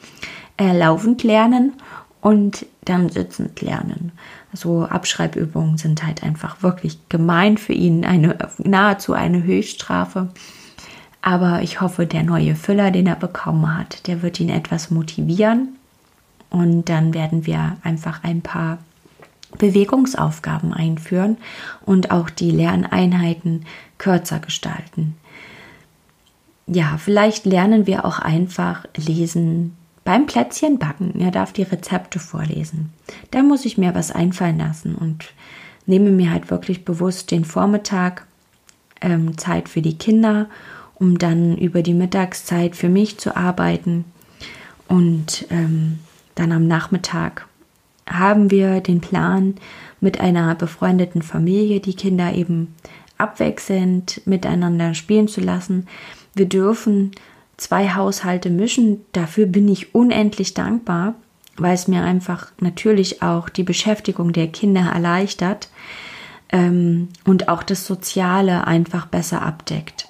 äh, 0.57 0.75
laufend 0.75 1.23
lernen 1.23 1.75
und 2.23 2.67
dann 2.85 3.11
sitzend 3.11 3.61
lernen. 3.61 4.13
So 4.55 4.85
Abschreibübungen 4.87 5.77
sind 5.77 6.07
halt 6.07 6.23
einfach 6.23 6.63
wirklich 6.63 6.99
gemein 7.09 7.59
für 7.59 7.73
ihn, 7.75 8.07
eine 8.07 8.39
nahezu 8.59 9.13
eine 9.13 9.43
Höchststrafe. 9.43 10.29
Aber 11.21 11.63
ich 11.63 11.81
hoffe, 11.81 12.07
der 12.07 12.23
neue 12.23 12.55
Füller, 12.55 12.91
den 12.91 13.07
er 13.07 13.17
bekommen 13.17 13.77
hat, 13.77 14.07
der 14.07 14.23
wird 14.23 14.41
ihn 14.41 14.49
etwas 14.49 14.91
motivieren. 14.91 15.77
Und 16.49 16.89
dann 16.89 17.13
werden 17.13 17.45
wir 17.45 17.77
einfach 17.83 18.23
ein 18.25 18.41
paar 18.41 18.79
Bewegungsaufgaben 19.59 20.73
einführen 20.73 21.39
und 21.85 22.11
auch 22.11 22.31
die 22.31 22.51
Lerneinheiten 22.51 23.65
kürzer 23.99 24.39
gestalten. 24.39 25.17
Ja, 26.67 26.99
vielleicht 26.99 27.47
lernen 27.47 27.87
wir 27.87 28.05
auch 28.05 28.19
einfach 28.19 28.85
lesen, 28.97 29.77
beim 30.05 30.27
Plätzchenbacken, 30.27 31.21
er 31.21 31.31
darf 31.31 31.53
die 31.53 31.63
Rezepte 31.63 32.19
vorlesen. 32.19 32.93
Da 33.31 33.43
muss 33.43 33.65
ich 33.65 33.79
mir 33.79 33.95
was 33.95 34.11
einfallen 34.11 34.59
lassen 34.59 34.95
und 34.95 35.33
nehme 35.87 36.11
mir 36.11 36.31
halt 36.31 36.51
wirklich 36.51 36.85
bewusst 36.85 37.31
den 37.31 37.45
Vormittag 37.45 38.27
ähm, 39.01 39.39
Zeit 39.39 39.69
für 39.69 39.83
die 39.83 39.99
Kinder, 39.99 40.49
um 40.95 41.19
dann 41.19 41.57
über 41.57 41.83
die 41.83 41.95
Mittagszeit 41.95 42.77
für 42.77 42.89
mich 42.89 43.19
zu 43.19 43.37
arbeiten. 43.37 44.05
Und 44.89 45.47
ähm, 45.51 46.01
dann 46.35 46.53
am 46.53 46.67
Nachmittag 46.67 47.47
haben 48.07 48.51
wir 48.51 48.81
den 48.81 49.01
Plan, 49.01 49.55
mit 50.03 50.21
einer 50.21 50.55
befreundeten 50.57 51.23
Familie 51.23 51.81
die 51.81 51.95
Kinder 51.95 52.35
eben 52.35 52.75
abwechselnd 53.19 54.21
miteinander 54.27 54.95
spielen 54.95 55.29
zu 55.29 55.41
lassen. 55.41 55.87
Wir 56.35 56.47
dürfen 56.47 57.13
zwei 57.57 57.91
Haushalte 57.91 58.51
mischen. 58.51 59.05
Dafür 59.13 59.47
bin 59.47 59.69
ich 59.69 59.95
unendlich 59.95 60.55
dankbar, 60.55 61.15
weil 61.57 61.75
es 61.75 61.89
mir 61.89 62.03
einfach 62.03 62.53
natürlich 62.61 63.23
auch 63.23 63.49
die 63.49 63.63
Beschäftigung 63.63 64.33
der 64.33 64.49
Kinder 64.49 64.91
erleichtert 64.93 65.69
ähm, 66.51 67.09
und 67.25 67.49
auch 67.49 67.63
das 67.63 67.87
Soziale 67.87 68.67
einfach 68.67 69.07
besser 69.07 69.43
abdeckt. 69.43 70.09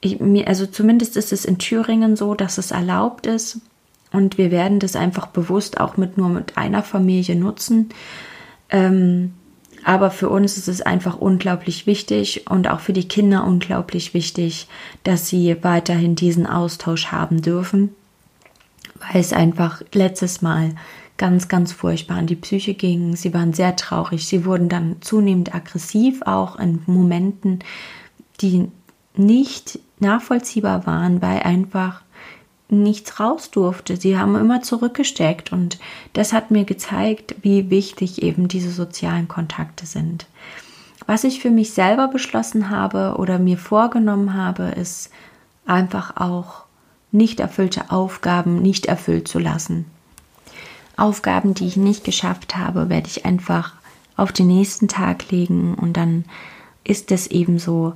Ich, 0.00 0.20
mir, 0.20 0.46
also 0.46 0.66
zumindest 0.66 1.16
ist 1.16 1.32
es 1.32 1.44
in 1.44 1.58
Thüringen 1.58 2.16
so, 2.16 2.34
dass 2.34 2.58
es 2.58 2.70
erlaubt 2.70 3.26
ist 3.26 3.60
und 4.12 4.38
wir 4.38 4.50
werden 4.50 4.78
das 4.78 4.96
einfach 4.96 5.26
bewusst 5.28 5.80
auch 5.80 5.96
mit 5.96 6.16
nur 6.16 6.28
mit 6.28 6.56
einer 6.56 6.82
Familie 6.82 7.36
nutzen. 7.36 7.88
Ähm, 8.68 9.34
aber 9.86 10.10
für 10.10 10.28
uns 10.28 10.56
ist 10.56 10.66
es 10.66 10.82
einfach 10.82 11.16
unglaublich 11.16 11.86
wichtig 11.86 12.50
und 12.50 12.68
auch 12.68 12.80
für 12.80 12.92
die 12.92 13.06
Kinder 13.06 13.44
unglaublich 13.44 14.14
wichtig, 14.14 14.66
dass 15.04 15.28
sie 15.28 15.62
weiterhin 15.62 16.16
diesen 16.16 16.44
Austausch 16.44 17.12
haben 17.12 17.40
dürfen, 17.40 17.94
weil 18.98 19.20
es 19.20 19.32
einfach 19.32 19.82
letztes 19.92 20.42
Mal 20.42 20.74
ganz, 21.18 21.46
ganz 21.46 21.72
furchtbar 21.72 22.16
an 22.16 22.26
die 22.26 22.34
Psyche 22.34 22.74
ging. 22.74 23.14
Sie 23.14 23.32
waren 23.32 23.52
sehr 23.52 23.76
traurig. 23.76 24.26
Sie 24.26 24.44
wurden 24.44 24.68
dann 24.68 24.96
zunehmend 25.02 25.54
aggressiv, 25.54 26.20
auch 26.22 26.58
in 26.58 26.82
Momenten, 26.86 27.60
die 28.40 28.68
nicht 29.14 29.78
nachvollziehbar 30.00 30.84
waren, 30.88 31.22
weil 31.22 31.38
einfach 31.44 32.02
nichts 32.68 33.20
raus 33.20 33.50
durfte. 33.50 33.96
Sie 33.96 34.18
haben 34.18 34.36
immer 34.36 34.62
zurückgesteckt 34.62 35.52
und 35.52 35.78
das 36.12 36.32
hat 36.32 36.50
mir 36.50 36.64
gezeigt, 36.64 37.36
wie 37.42 37.70
wichtig 37.70 38.22
eben 38.22 38.48
diese 38.48 38.70
sozialen 38.70 39.28
Kontakte 39.28 39.86
sind. 39.86 40.26
Was 41.06 41.24
ich 41.24 41.40
für 41.40 41.50
mich 41.50 41.72
selber 41.72 42.08
beschlossen 42.08 42.70
habe 42.70 43.14
oder 43.18 43.38
mir 43.38 43.58
vorgenommen 43.58 44.34
habe, 44.34 44.64
ist 44.64 45.10
einfach 45.64 46.16
auch 46.16 46.64
nicht 47.12 47.38
erfüllte 47.40 47.90
Aufgaben 47.90 48.60
nicht 48.60 48.86
erfüllt 48.86 49.28
zu 49.28 49.38
lassen. 49.38 49.86
Aufgaben, 50.96 51.54
die 51.54 51.66
ich 51.66 51.76
nicht 51.76 52.04
geschafft 52.04 52.56
habe, 52.56 52.88
werde 52.88 53.08
ich 53.08 53.24
einfach 53.24 53.74
auf 54.16 54.32
den 54.32 54.48
nächsten 54.48 54.88
Tag 54.88 55.30
legen 55.30 55.74
und 55.74 55.96
dann 55.96 56.24
ist 56.84 57.12
es 57.12 57.26
eben 57.26 57.58
so, 57.58 57.94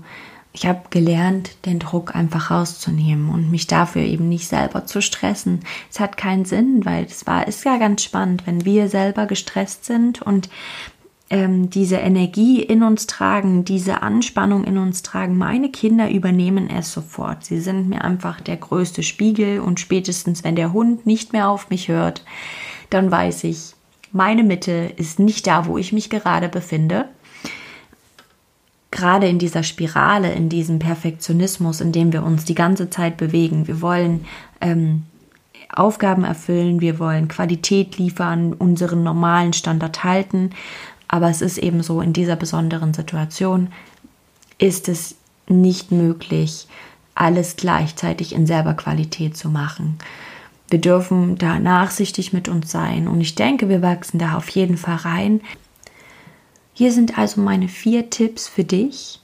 ich 0.52 0.66
habe 0.66 0.82
gelernt, 0.90 1.64
den 1.64 1.78
Druck 1.78 2.14
einfach 2.14 2.50
rauszunehmen 2.50 3.30
und 3.30 3.50
mich 3.50 3.66
dafür 3.68 4.02
eben 4.02 4.28
nicht 4.28 4.48
selber 4.48 4.84
zu 4.84 5.00
stressen. 5.00 5.60
Es 5.90 6.00
hat 6.00 6.16
keinen 6.16 6.44
Sinn, 6.44 6.84
weil 6.84 7.04
es 7.04 7.26
war, 7.26 7.46
ist 7.46 7.64
ja 7.64 7.78
ganz 7.78 8.02
spannend, 8.02 8.46
wenn 8.46 8.64
wir 8.64 8.88
selber 8.88 9.26
gestresst 9.26 9.84
sind 9.84 10.22
und 10.22 10.48
ähm, 11.30 11.70
diese 11.70 11.96
Energie 11.96 12.60
in 12.60 12.82
uns 12.82 13.06
tragen, 13.06 13.64
diese 13.64 14.02
Anspannung 14.02 14.64
in 14.64 14.76
uns 14.76 15.02
tragen. 15.02 15.38
Meine 15.38 15.70
Kinder 15.70 16.10
übernehmen 16.10 16.68
es 16.68 16.92
sofort. 16.92 17.44
Sie 17.44 17.60
sind 17.60 17.88
mir 17.88 18.04
einfach 18.04 18.40
der 18.40 18.56
größte 18.56 19.04
Spiegel 19.04 19.60
und 19.60 19.78
spätestens, 19.78 20.42
wenn 20.42 20.56
der 20.56 20.72
Hund 20.72 21.06
nicht 21.06 21.32
mehr 21.32 21.48
auf 21.48 21.70
mich 21.70 21.86
hört, 21.86 22.24
dann 22.90 23.12
weiß 23.12 23.44
ich, 23.44 23.74
meine 24.10 24.42
Mitte 24.42 24.92
ist 24.96 25.20
nicht 25.20 25.46
da, 25.46 25.66
wo 25.66 25.78
ich 25.78 25.92
mich 25.92 26.10
gerade 26.10 26.48
befinde 26.48 27.08
gerade 28.90 29.28
in 29.28 29.38
dieser 29.38 29.62
Spirale, 29.62 30.32
in 30.32 30.48
diesem 30.48 30.78
Perfektionismus, 30.78 31.80
in 31.80 31.92
dem 31.92 32.12
wir 32.12 32.24
uns 32.24 32.44
die 32.44 32.54
ganze 32.54 32.90
Zeit 32.90 33.16
bewegen. 33.16 33.68
Wir 33.68 33.80
wollen 33.80 34.24
ähm, 34.60 35.04
Aufgaben 35.72 36.24
erfüllen, 36.24 36.80
wir 36.80 36.98
wollen 36.98 37.28
Qualität 37.28 37.98
liefern, 37.98 38.52
unseren 38.52 39.02
normalen 39.02 39.52
Standard 39.52 40.02
halten. 40.02 40.50
Aber 41.06 41.28
es 41.28 41.42
ist 41.42 41.58
eben 41.58 41.82
so, 41.82 42.00
in 42.00 42.12
dieser 42.12 42.36
besonderen 42.36 42.94
Situation 42.94 43.68
ist 44.58 44.88
es 44.88 45.16
nicht 45.48 45.90
möglich, 45.90 46.66
alles 47.14 47.56
gleichzeitig 47.56 48.34
in 48.34 48.46
selber 48.46 48.74
Qualität 48.74 49.36
zu 49.36 49.48
machen. 49.48 49.98
Wir 50.68 50.80
dürfen 50.80 51.36
da 51.36 51.58
nachsichtig 51.58 52.32
mit 52.32 52.48
uns 52.48 52.70
sein 52.70 53.08
und 53.08 53.20
ich 53.20 53.34
denke, 53.34 53.68
wir 53.68 53.82
wachsen 53.82 54.18
da 54.18 54.36
auf 54.36 54.48
jeden 54.50 54.76
Fall 54.76 54.96
rein. 54.96 55.40
Hier 56.80 56.92
sind 56.92 57.18
also 57.18 57.42
meine 57.42 57.68
vier 57.68 58.08
Tipps 58.08 58.48
für 58.48 58.64
dich, 58.64 59.20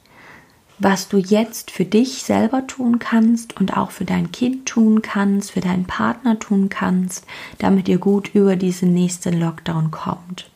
was 0.79 1.09
du 1.09 1.17
jetzt 1.17 1.71
für 1.71 1.87
dich 1.87 2.23
selber 2.23 2.67
tun 2.67 2.99
kannst 2.99 3.59
und 3.59 3.79
auch 3.79 3.93
für 3.93 4.05
dein 4.05 4.31
Kind 4.31 4.67
tun 4.67 5.01
kannst, 5.01 5.53
für 5.53 5.63
deinen 5.63 5.87
Partner 5.87 6.39
tun 6.39 6.69
kannst, 6.69 7.27
damit 7.57 7.89
ihr 7.89 7.97
gut 7.97 8.35
über 8.35 8.57
diesen 8.57 8.93
nächsten 8.93 9.41
Lockdown 9.41 9.91
kommt. 9.91 10.51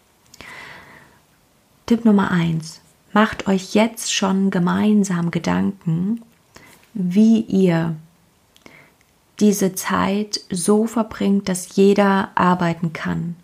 Tipp 1.87 2.04
Nummer 2.04 2.30
eins: 2.30 2.83
Macht 3.14 3.49
euch 3.49 3.73
jetzt 3.75 4.12
schon 4.12 4.50
gemeinsam 4.50 5.30
Gedanken, 5.30 6.21
wie 6.92 7.40
ihr 7.40 7.97
diese 9.40 9.75
Zeit 9.75 10.42
so 10.50 10.87
verbringt, 10.87 11.49
dass 11.49 11.76
jeder 11.76 12.30
arbeiten 12.35 12.92
kann, 12.92 13.37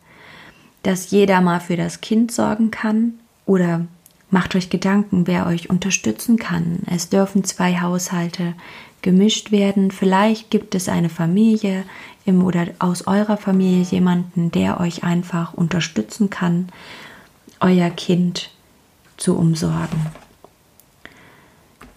dass 0.83 1.11
jeder 1.11 1.41
mal 1.41 1.61
für 1.61 1.79
das 1.79 2.03
Kind 2.03 2.31
sorgen 2.31 2.71
kann 2.71 3.15
oder 3.47 3.87
Macht 4.31 4.57
euch 4.57 4.71
Gedanken, 4.71 5.27
wer 5.27 5.47
euch 5.47 5.71
unterstützen 5.71 6.37
kann. 6.37 6.81
Es 6.87 7.09
dürfen 7.09 7.45
zwei 7.45 7.81
Haushalte 7.81 8.55
gemischt 9.01 9.53
werden. 9.53 9.93
Vielleicht 9.93 10.51
gibt 10.51 10.75
es 10.75 10.89
eine 10.89 11.09
Familie 11.09 11.85
im 12.25 12.43
oder 12.43 12.67
aus 12.81 13.07
eurer 13.07 13.37
Familie 13.37 13.85
jemanden, 13.85 14.51
der 14.51 14.81
euch 14.81 15.05
einfach 15.05 15.55
unterstützen 15.55 16.29
kann, 16.29 16.69
euer 17.61 17.89
Kind 17.91 18.51
zu 19.17 19.37
umsorgen. 19.37 20.07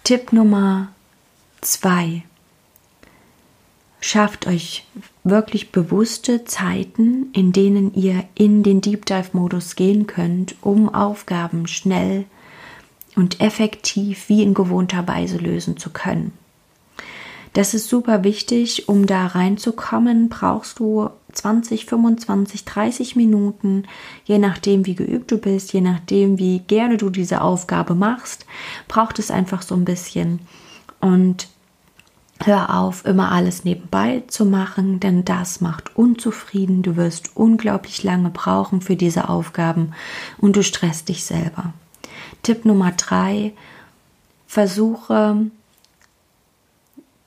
Tipp 0.03 0.31
Nummer 0.31 0.89
zwei. 1.61 2.23
Schafft 4.01 4.45
euch 4.45 4.85
wirklich 5.29 5.71
bewusste 5.71 6.45
Zeiten, 6.45 7.29
in 7.33 7.51
denen 7.51 7.93
ihr 7.93 8.23
in 8.35 8.63
den 8.63 8.81
Deep 8.81 9.05
Dive 9.05 9.29
Modus 9.33 9.75
gehen 9.75 10.07
könnt, 10.07 10.55
um 10.61 10.93
Aufgaben 10.93 11.67
schnell 11.67 12.25
und 13.15 13.41
effektiv 13.41 14.29
wie 14.29 14.43
in 14.43 14.53
gewohnter 14.53 15.07
Weise 15.07 15.37
lösen 15.37 15.77
zu 15.77 15.89
können. 15.89 16.33
Das 17.53 17.73
ist 17.73 17.89
super 17.89 18.23
wichtig, 18.23 18.87
um 18.87 19.07
da 19.07 19.25
reinzukommen, 19.25 20.29
brauchst 20.29 20.79
du 20.79 21.09
20, 21.31 21.85
25, 21.85 22.65
30 22.65 23.15
Minuten, 23.15 23.83
je 24.25 24.37
nachdem, 24.37 24.85
wie 24.85 24.95
geübt 24.95 25.31
du 25.31 25.37
bist, 25.37 25.73
je 25.73 25.81
nachdem, 25.81 26.37
wie 26.37 26.59
gerne 26.59 26.97
du 26.97 27.09
diese 27.09 27.41
Aufgabe 27.41 27.95
machst, 27.95 28.45
braucht 28.87 29.19
es 29.19 29.31
einfach 29.31 29.63
so 29.63 29.75
ein 29.75 29.85
bisschen. 29.85 30.39
Und 31.01 31.47
Hör 32.41 32.73
auf, 32.73 33.05
immer 33.05 33.33
alles 33.33 33.65
nebenbei 33.65 34.23
zu 34.27 34.45
machen, 34.45 35.01
denn 35.01 35.25
das 35.25 35.59
macht 35.59 35.97
unzufrieden. 35.97 36.83
Du 36.83 36.95
wirst 36.95 37.35
unglaublich 37.35 38.03
lange 38.03 38.29
brauchen 38.29 38.81
für 38.81 38.95
diese 38.95 39.27
Aufgaben 39.27 39.91
und 40.37 40.55
du 40.55 40.63
stresst 40.63 41.09
dich 41.09 41.25
selber. 41.25 41.73
Tipp 42.41 42.63
Nummer 42.63 42.91
drei, 42.91 43.51
versuche 44.47 45.47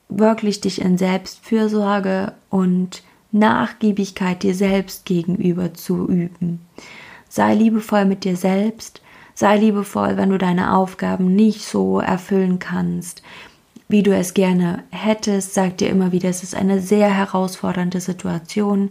wirklich 0.09 0.63
dich 0.63 0.81
in 0.81 0.97
Selbstfürsorge 0.97 2.33
und 2.49 3.03
Nachgiebigkeit 3.33 4.43
dir 4.43 4.55
selbst 4.55 5.05
gegenüber 5.05 5.75
zu 5.75 6.09
üben. 6.09 6.61
Sei 7.29 7.55
liebevoll 7.55 8.07
mit 8.07 8.25
dir 8.25 8.37
selbst, 8.37 9.03
sei 9.35 9.59
liebevoll, 9.59 10.17
wenn 10.17 10.31
du 10.31 10.39
deine 10.39 10.75
Aufgaben 10.75 11.35
nicht 11.35 11.67
so 11.67 12.01
erfüllen 12.01 12.59
kannst 12.59 13.23
wie 13.93 14.03
du 14.03 14.17
es 14.17 14.35
gerne 14.35 14.83
hättest. 14.91 15.55
Sag 15.55 15.77
dir 15.77 15.91
immer 15.91 16.11
wieder, 16.11 16.31
es 16.31 16.43
ist 16.43 16.55
eine 16.55 16.81
sehr 16.81 17.09
herausfordernde 17.09 18.01
Situation 18.01 18.91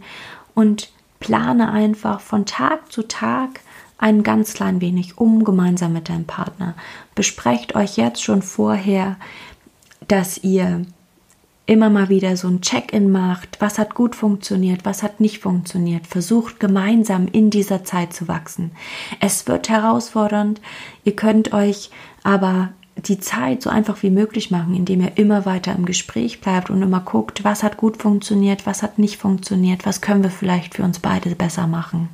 und 0.54 0.92
plane 1.20 1.72
einfach 1.72 2.22
von 2.22 2.46
Tag 2.46 2.92
zu 2.92 3.08
Tag 3.08 3.62
ein 3.98 4.24
ganz 4.24 4.54
klein 4.54 4.80
wenig 4.80 5.18
um, 5.18 5.44
gemeinsam 5.44 5.94
mit 5.94 6.08
deinem 6.08 6.26
Partner. 6.26 6.76
Besprecht 7.16 7.76
euch 7.76 7.98
jetzt 7.98 8.24
schon 8.24 8.42
vorher, 8.42 9.18
dass 10.08 10.44
ihr 10.44 10.86
immer 11.66 11.90
mal 11.90 12.10
wieder 12.10 12.38
so 12.38 12.48
ein 12.48 12.62
Check-in 12.62 13.12
macht, 13.12 13.58
was 13.60 13.78
hat 13.78 13.96
gut 13.96 14.16
funktioniert, 14.16 14.86
was 14.86 15.04
hat 15.04 15.20
nicht 15.20 15.40
funktioniert. 15.40 16.06
Versucht 16.06 16.60
gemeinsam 16.60 17.28
in 17.32 17.50
dieser 17.50 17.84
Zeit 17.84 18.14
zu 18.14 18.28
wachsen. 18.28 18.72
Es 19.20 19.48
wird 19.48 19.70
herausfordernd, 19.70 20.62
ihr 21.06 21.16
könnt 21.16 21.54
euch 21.54 21.92
aber 22.24 22.70
die 23.08 23.20
Zeit 23.20 23.62
so 23.62 23.70
einfach 23.70 24.04
wie 24.04 24.10
möglich 24.10 24.52
machen, 24.52 24.76
indem 24.76 25.02
ihr 25.02 25.18
immer 25.18 25.46
weiter 25.46 25.74
im 25.76 25.86
Gespräch 25.86 26.42
bleibt 26.42 26.70
und 26.70 26.82
immer 26.82 27.00
guckt, 27.00 27.44
was 27.44 27.64
hat 27.64 27.78
gut 27.78 27.98
funktioniert, 27.98 28.66
was 28.66 28.84
hat 28.84 29.00
nicht 29.00 29.18
funktioniert, 29.18 29.86
was 29.86 30.02
können 30.02 30.24
wir 30.24 30.30
vielleicht 30.30 30.76
für 30.76 30.84
uns 30.84 31.00
beide 31.00 31.36
besser 31.36 31.68
machen. 31.68 32.10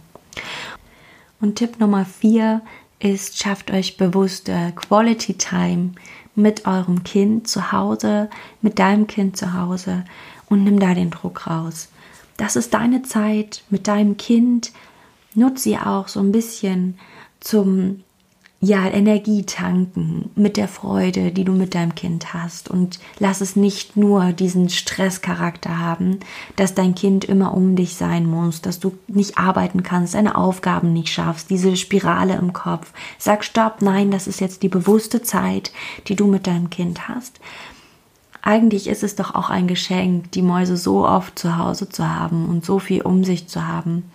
Und 1.39 1.55
Tipp 1.55 1.79
Nummer 1.79 2.05
vier 2.05 2.61
ist, 2.99 3.37
schafft 3.37 3.71
euch 3.71 3.97
bewusste 3.97 4.73
Quality 4.75 5.35
Time 5.35 5.91
mit 6.35 6.65
eurem 6.65 7.03
Kind 7.03 7.47
zu 7.47 7.71
Hause, 7.71 8.29
mit 8.61 8.79
deinem 8.79 9.07
Kind 9.07 9.37
zu 9.37 9.53
Hause 9.53 10.05
und 10.49 10.63
nimm 10.63 10.79
da 10.79 10.93
den 10.93 11.11
Druck 11.11 11.47
raus. 11.47 11.89
Das 12.37 12.55
ist 12.55 12.73
deine 12.73 13.01
Zeit 13.01 13.63
mit 13.69 13.87
deinem 13.87 14.17
Kind. 14.17 14.71
Nutze 15.33 15.63
sie 15.63 15.77
auch 15.77 16.07
so 16.07 16.19
ein 16.19 16.31
bisschen 16.31 16.97
zum 17.39 18.03
ja, 18.59 18.87
Energie 18.87 19.45
tanken 19.45 20.31
mit 20.35 20.57
der 20.57 20.67
Freude, 20.67 21.31
die 21.31 21.43
du 21.43 21.51
mit 21.51 21.75
deinem 21.75 21.93
Kind 21.93 22.33
hast 22.33 22.69
und 22.69 22.99
lass 23.19 23.39
es 23.39 23.55
nicht 23.55 23.95
nur 23.95 24.31
diesen 24.33 24.69
Stresscharakter 24.69 25.77
haben, 25.77 26.19
dass 26.55 26.73
dein 26.73 26.95
Kind 26.95 27.23
immer 27.23 27.53
um 27.53 27.75
dich 27.75 27.95
sein 27.95 28.25
muss, 28.25 28.61
dass 28.61 28.79
du 28.79 28.97
nicht 29.07 29.37
arbeiten 29.37 29.83
kannst, 29.83 30.15
deine 30.15 30.35
Aufgaben 30.35 30.91
nicht 30.91 31.09
schaffst, 31.09 31.51
diese 31.51 31.77
Spirale 31.77 32.35
im 32.35 32.51
Kopf. 32.51 32.93
Sag 33.19 33.43
stopp, 33.43 33.83
nein, 33.83 34.09
das 34.09 34.25
ist 34.25 34.41
jetzt 34.41 34.63
die 34.63 34.69
bewusste 34.69 35.21
Zeit, 35.21 35.71
die 36.07 36.15
du 36.15 36.25
mit 36.25 36.47
deinem 36.47 36.71
Kind 36.71 37.07
hast. 37.07 37.39
Eigentlich 38.41 38.87
ist 38.87 39.03
es 39.03 39.15
doch 39.15 39.35
auch 39.35 39.51
ein 39.51 39.67
Geschenk, 39.67 40.31
die 40.31 40.41
Mäuse 40.41 40.77
so 40.77 41.05
oft 41.05 41.37
zu 41.37 41.57
Hause 41.57 41.89
zu 41.89 42.09
haben 42.09 42.49
und 42.49 42.65
so 42.65 42.79
viel 42.79 43.03
um 43.03 43.23
sich 43.23 43.47
zu 43.47 43.67
haben 43.67 44.09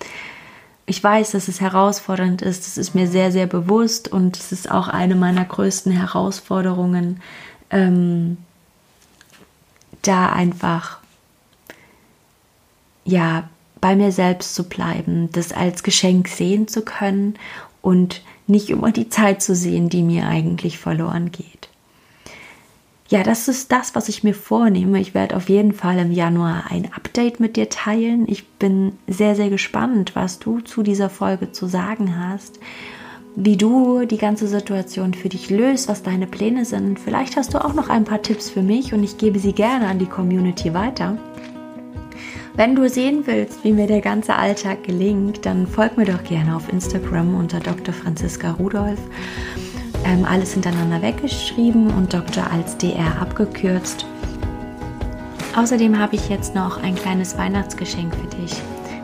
ich 0.86 1.02
weiß, 1.02 1.32
dass 1.32 1.48
es 1.48 1.60
herausfordernd 1.60 2.42
ist. 2.42 2.66
Das 2.66 2.76
ist 2.76 2.94
mir 2.94 3.06
sehr, 3.06 3.30
sehr 3.32 3.46
bewusst 3.46 4.08
und 4.08 4.36
es 4.36 4.52
ist 4.52 4.70
auch 4.70 4.88
eine 4.88 5.14
meiner 5.14 5.44
größten 5.44 5.92
Herausforderungen, 5.92 7.20
ähm, 7.70 8.36
da 10.02 10.32
einfach 10.32 10.98
ja 13.04 13.48
bei 13.80 13.96
mir 13.96 14.12
selbst 14.12 14.54
zu 14.54 14.64
bleiben, 14.68 15.30
das 15.32 15.52
als 15.52 15.82
Geschenk 15.82 16.28
sehen 16.28 16.68
zu 16.68 16.82
können 16.82 17.38
und 17.80 18.22
nicht 18.46 18.70
immer 18.70 18.90
die 18.92 19.08
Zeit 19.08 19.42
zu 19.42 19.54
sehen, 19.54 19.88
die 19.88 20.02
mir 20.02 20.26
eigentlich 20.26 20.78
verloren 20.78 21.30
geht 21.32 21.61
ja, 23.12 23.22
das 23.22 23.46
ist 23.46 23.70
das, 23.72 23.94
was 23.94 24.08
ich 24.08 24.24
mir 24.24 24.32
vornehme. 24.32 24.98
Ich 24.98 25.12
werde 25.12 25.36
auf 25.36 25.50
jeden 25.50 25.74
Fall 25.74 25.98
im 25.98 26.12
Januar 26.12 26.64
ein 26.70 26.88
Update 26.94 27.40
mit 27.40 27.56
dir 27.56 27.68
teilen. 27.68 28.24
Ich 28.26 28.48
bin 28.48 28.94
sehr, 29.06 29.36
sehr 29.36 29.50
gespannt, 29.50 30.12
was 30.14 30.38
du 30.38 30.60
zu 30.60 30.82
dieser 30.82 31.10
Folge 31.10 31.52
zu 31.52 31.66
sagen 31.66 32.18
hast, 32.18 32.58
wie 33.36 33.58
du 33.58 34.06
die 34.06 34.16
ganze 34.16 34.48
Situation 34.48 35.12
für 35.12 35.28
dich 35.28 35.50
löst, 35.50 35.88
was 35.88 36.02
deine 36.02 36.26
Pläne 36.26 36.64
sind. 36.64 36.98
Vielleicht 36.98 37.36
hast 37.36 37.52
du 37.52 37.62
auch 37.62 37.74
noch 37.74 37.90
ein 37.90 38.04
paar 38.04 38.22
Tipps 38.22 38.48
für 38.48 38.62
mich 38.62 38.94
und 38.94 39.04
ich 39.04 39.18
gebe 39.18 39.38
sie 39.38 39.52
gerne 39.52 39.88
an 39.88 39.98
die 39.98 40.06
Community 40.06 40.72
weiter. 40.72 41.18
Wenn 42.54 42.74
du 42.74 42.88
sehen 42.88 43.24
willst, 43.26 43.62
wie 43.62 43.74
mir 43.74 43.88
der 43.88 44.00
ganze 44.00 44.36
Alltag 44.36 44.84
gelingt, 44.84 45.44
dann 45.44 45.66
folg 45.66 45.98
mir 45.98 46.06
doch 46.06 46.24
gerne 46.24 46.56
auf 46.56 46.72
Instagram 46.72 47.34
unter 47.34 47.60
Dr. 47.60 47.92
Franziska 47.92 48.52
Rudolph 48.52 49.00
ähm, 50.04 50.24
alles 50.24 50.52
hintereinander 50.52 51.02
weggeschrieben 51.02 51.90
und 51.90 52.12
Doktor 52.12 52.44
als 52.52 52.76
DR 52.76 53.20
abgekürzt. 53.20 54.06
Außerdem 55.56 55.98
habe 55.98 56.16
ich 56.16 56.28
jetzt 56.28 56.54
noch 56.54 56.82
ein 56.82 56.94
kleines 56.94 57.36
Weihnachtsgeschenk 57.36 58.14
für 58.14 58.26
dich. 58.36 58.54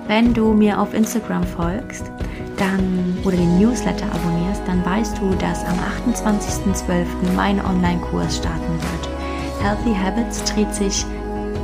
Wenn 0.07 0.33
du 0.33 0.55
mir 0.55 0.81
auf 0.81 0.95
Instagram 0.95 1.45
folgst 1.45 2.11
dann, 2.57 3.19
oder 3.25 3.37
den 3.37 3.59
Newsletter 3.59 4.07
abonnierst, 4.07 4.63
dann 4.67 4.85
weißt 4.85 5.19
du, 5.19 5.35
dass 5.35 5.65
am 5.65 5.79
28.12. 6.17 7.05
mein 7.37 7.65
Online-Kurs 7.65 8.39
starten 8.39 8.73
wird. 8.73 9.63
Healthy 9.63 9.95
Habits 9.95 10.43
dreht 10.45 10.75
sich 10.75 11.05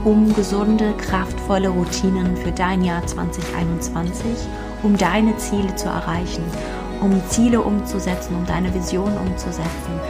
um 0.05 0.35
gesunde, 0.35 0.93
kraftvolle 0.99 1.71
Routinen 1.71 2.37
für 2.37 2.53
dein 2.53 2.85
Jahr 2.85 3.05
2021, 3.07 4.27
um 4.83 4.97
deine 4.97 5.37
Ziele 5.39 5.75
zu 5.77 5.89
erreichen 5.89 6.45
um 7.05 7.23
Ziele 7.29 7.61
umzusetzen, 7.61 8.35
um 8.35 8.47
deine 8.47 8.73
Vision 8.75 9.13
umzusetzen. 9.19 10.01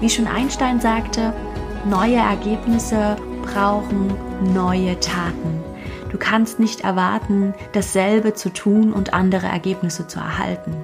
Wie 0.00 0.08
schon 0.08 0.26
Einstein 0.26 0.80
sagte, 0.80 1.32
neue 1.84 2.16
Ergebnisse 2.16 3.16
brauchen 3.42 4.14
neue 4.54 4.98
Taten. 5.00 5.62
Du 6.10 6.18
kannst 6.18 6.60
nicht 6.60 6.82
erwarten, 6.82 7.54
dasselbe 7.72 8.34
zu 8.34 8.52
tun 8.52 8.92
und 8.92 9.14
andere 9.14 9.46
Ergebnisse 9.46 10.06
zu 10.06 10.20
erhalten. 10.20 10.74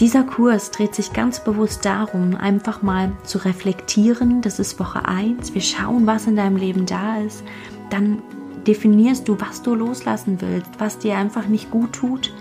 Dieser 0.00 0.22
Kurs 0.22 0.70
dreht 0.70 0.94
sich 0.94 1.12
ganz 1.12 1.42
bewusst 1.42 1.84
darum, 1.84 2.36
einfach 2.36 2.82
mal 2.82 3.12
zu 3.24 3.38
reflektieren. 3.38 4.42
Das 4.42 4.58
ist 4.58 4.78
Woche 4.78 5.06
1. 5.06 5.54
Wir 5.54 5.60
schauen, 5.60 6.06
was 6.06 6.26
in 6.26 6.36
deinem 6.36 6.56
Leben 6.56 6.86
da 6.86 7.18
ist. 7.18 7.42
Dann 7.90 8.22
definierst 8.66 9.26
du, 9.26 9.40
was 9.40 9.62
du 9.62 9.74
loslassen 9.74 10.40
willst, 10.40 10.70
was 10.78 10.98
dir 10.98 11.16
einfach 11.16 11.46
nicht 11.46 11.70
gut 11.70 11.94
tut 11.94 12.32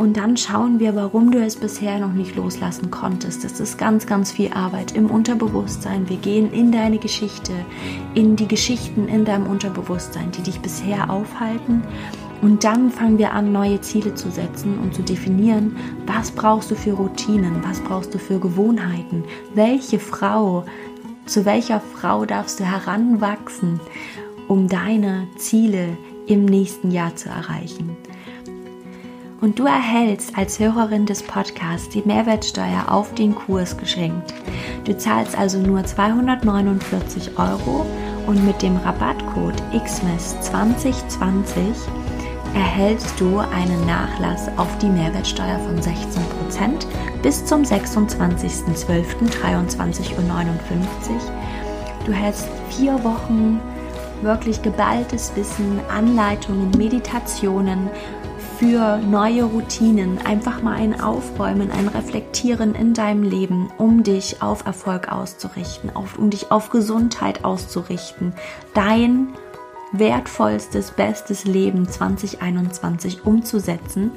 Und 0.00 0.16
dann 0.16 0.38
schauen 0.38 0.80
wir, 0.80 0.96
warum 0.96 1.30
du 1.30 1.44
es 1.44 1.56
bisher 1.56 1.98
noch 1.98 2.14
nicht 2.14 2.34
loslassen 2.34 2.90
konntest. 2.90 3.44
Das 3.44 3.60
ist 3.60 3.76
ganz, 3.76 4.06
ganz 4.06 4.32
viel 4.32 4.50
Arbeit 4.50 4.92
im 4.92 5.10
Unterbewusstsein. 5.10 6.08
Wir 6.08 6.16
gehen 6.16 6.50
in 6.54 6.72
deine 6.72 6.96
Geschichte, 6.96 7.52
in 8.14 8.34
die 8.34 8.48
Geschichten 8.48 9.08
in 9.08 9.26
deinem 9.26 9.46
Unterbewusstsein, 9.46 10.30
die 10.30 10.40
dich 10.40 10.58
bisher 10.60 11.10
aufhalten. 11.10 11.82
Und 12.40 12.64
dann 12.64 12.88
fangen 12.88 13.18
wir 13.18 13.34
an, 13.34 13.52
neue 13.52 13.82
Ziele 13.82 14.14
zu 14.14 14.30
setzen 14.30 14.78
und 14.78 14.94
zu 14.94 15.02
definieren, 15.02 15.76
was 16.06 16.30
brauchst 16.30 16.70
du 16.70 16.76
für 16.76 16.92
Routinen, 16.92 17.62
was 17.62 17.80
brauchst 17.80 18.14
du 18.14 18.18
für 18.18 18.40
Gewohnheiten, 18.40 19.24
welche 19.52 19.98
Frau, 19.98 20.64
zu 21.26 21.44
welcher 21.44 21.78
Frau 21.78 22.24
darfst 22.24 22.58
du 22.58 22.64
heranwachsen, 22.64 23.80
um 24.48 24.66
deine 24.66 25.28
Ziele 25.36 25.98
im 26.26 26.46
nächsten 26.46 26.90
Jahr 26.90 27.14
zu 27.16 27.28
erreichen 27.28 27.98
und 29.40 29.58
du 29.58 29.64
erhältst 29.64 30.36
als 30.36 30.58
Hörerin 30.58 31.06
des 31.06 31.22
Podcasts 31.22 31.88
die 31.88 32.02
Mehrwertsteuer 32.04 32.86
auf 32.88 33.14
den 33.14 33.34
Kurs 33.34 33.74
geschenkt. 33.76 34.34
Du 34.84 34.96
zahlst 34.96 35.36
also 35.36 35.58
nur 35.58 35.84
249 35.84 37.38
Euro 37.38 37.86
und 38.26 38.44
mit 38.44 38.62
dem 38.62 38.76
Rabattcode 38.76 39.60
XMES2020 39.72 41.74
erhältst 42.54 43.20
du 43.20 43.38
einen 43.38 43.86
Nachlass 43.86 44.48
auf 44.56 44.76
die 44.78 44.88
Mehrwertsteuer 44.88 45.60
von 45.60 45.80
16% 45.80 46.86
bis 47.22 47.44
zum 47.44 47.62
26.12.23.59 47.62 50.16
Uhr. 50.16 50.24
Du 52.04 52.12
hältst 52.12 52.48
vier 52.70 53.04
Wochen 53.04 53.60
wirklich 54.22 54.62
geballtes 54.62 55.32
Wissen, 55.34 55.80
Anleitungen, 55.88 56.70
Meditationen 56.76 57.88
für 58.60 58.98
neue 58.98 59.44
Routinen, 59.44 60.18
einfach 60.18 60.60
mal 60.62 60.74
ein 60.74 61.00
Aufräumen, 61.00 61.70
ein 61.70 61.88
Reflektieren 61.88 62.74
in 62.74 62.92
deinem 62.92 63.22
Leben, 63.22 63.72
um 63.78 64.02
dich 64.02 64.42
auf 64.42 64.66
Erfolg 64.66 65.10
auszurichten, 65.10 65.96
auf, 65.96 66.18
um 66.18 66.28
dich 66.28 66.52
auf 66.52 66.68
Gesundheit 66.68 67.42
auszurichten, 67.42 68.34
dein 68.74 69.28
wertvollstes, 69.92 70.90
bestes 70.90 71.46
Leben 71.46 71.88
2021 71.88 73.24
umzusetzen. 73.24 74.10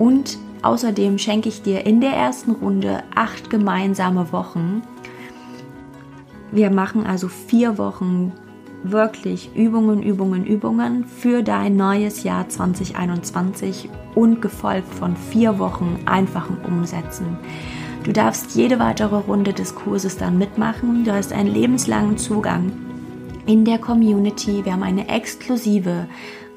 Und 0.00 0.36
außerdem 0.62 1.18
schenke 1.18 1.48
ich 1.48 1.62
dir 1.62 1.86
in 1.86 2.00
der 2.00 2.14
ersten 2.14 2.50
Runde 2.50 3.04
acht 3.14 3.50
gemeinsame 3.50 4.32
Wochen. 4.32 4.82
Wir 6.50 6.70
machen 6.70 7.06
also 7.06 7.28
vier 7.28 7.78
Wochen 7.78 8.32
wirklich 8.82 9.50
Übungen, 9.54 10.02
Übungen, 10.02 10.46
Übungen 10.46 11.04
für 11.04 11.42
dein 11.42 11.76
neues 11.76 12.22
Jahr 12.22 12.48
2021 12.48 13.88
und 14.14 14.40
gefolgt 14.40 14.92
von 14.94 15.16
vier 15.16 15.58
Wochen 15.58 16.00
einfachen 16.06 16.58
Umsetzen. 16.64 17.38
Du 18.04 18.12
darfst 18.12 18.56
jede 18.56 18.78
weitere 18.78 19.16
Runde 19.16 19.52
des 19.52 19.74
Kurses 19.74 20.16
dann 20.16 20.38
mitmachen. 20.38 21.04
Du 21.04 21.12
hast 21.12 21.32
einen 21.32 21.52
lebenslangen 21.52 22.16
Zugang 22.16 22.72
in 23.46 23.64
der 23.64 23.78
Community. 23.78 24.64
Wir 24.64 24.72
haben 24.72 24.82
eine 24.82 25.08
exklusive 25.08 26.06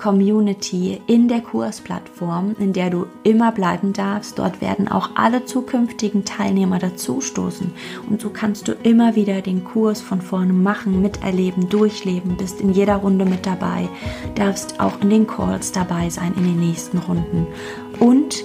Community 0.04 1.00
in 1.08 1.30
der 1.30 1.40
Kursplattform, 1.40 2.58
in 2.60 2.74
der 2.74 2.90
du 2.90 3.06
immer 3.24 3.54
bleiben 3.54 3.94
darfst. 3.94 4.38
Dort 4.38 4.60
werden 4.60 4.90
auch 4.90 5.12
alle 5.16 5.46
zukünftigen 5.46 6.26
Teilnehmer 6.26 6.78
dazustoßen 6.78 7.72
und 8.10 8.20
so 8.20 8.30
kannst 8.30 8.68
du 8.68 8.74
immer 8.84 9.16
wieder 9.16 9.42
den 9.42 9.64
Kurs 9.64 10.02
von 10.02 10.20
vorne 10.20 10.52
machen, 10.52 11.02
miterleben, 11.02 11.70
durchleben, 11.70 12.36
bist 12.36 12.60
in 12.60 12.74
jeder 12.74 12.98
Runde 12.98 13.24
mit 13.24 13.46
dabei, 13.46 13.88
darfst 14.36 14.82
auch 14.82 15.00
in 15.00 15.10
den 15.10 15.26
Calls 15.26 15.72
dabei 15.72 16.10
sein 16.10 16.34
in 16.36 16.44
den 16.44 16.60
nächsten 16.60 16.98
Runden 16.98 17.48
und 18.02 18.44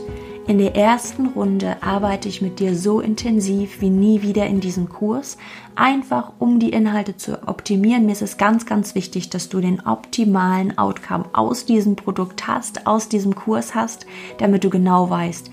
in 0.48 0.56
der 0.56 0.74
ersten 0.74 1.26
Runde 1.26 1.76
arbeite 1.82 2.26
ich 2.26 2.40
mit 2.40 2.58
dir 2.58 2.74
so 2.74 3.00
intensiv 3.00 3.82
wie 3.82 3.90
nie 3.90 4.22
wieder 4.22 4.46
in 4.46 4.60
diesem 4.60 4.88
Kurs, 4.88 5.36
einfach 5.74 6.32
um 6.38 6.58
die 6.58 6.70
Inhalte 6.70 7.18
zu 7.18 7.46
optimieren. 7.46 8.06
Mir 8.06 8.12
ist 8.12 8.22
es 8.22 8.38
ganz, 8.38 8.64
ganz 8.64 8.94
wichtig, 8.94 9.28
dass 9.28 9.50
du 9.50 9.60
den 9.60 9.86
optimalen 9.86 10.78
Outcome 10.78 11.26
aus 11.34 11.66
diesem 11.66 11.96
Produkt 11.96 12.48
hast, 12.48 12.86
aus 12.86 13.10
diesem 13.10 13.34
Kurs 13.34 13.74
hast, 13.74 14.06
damit 14.38 14.64
du 14.64 14.70
genau 14.70 15.10
weißt, 15.10 15.50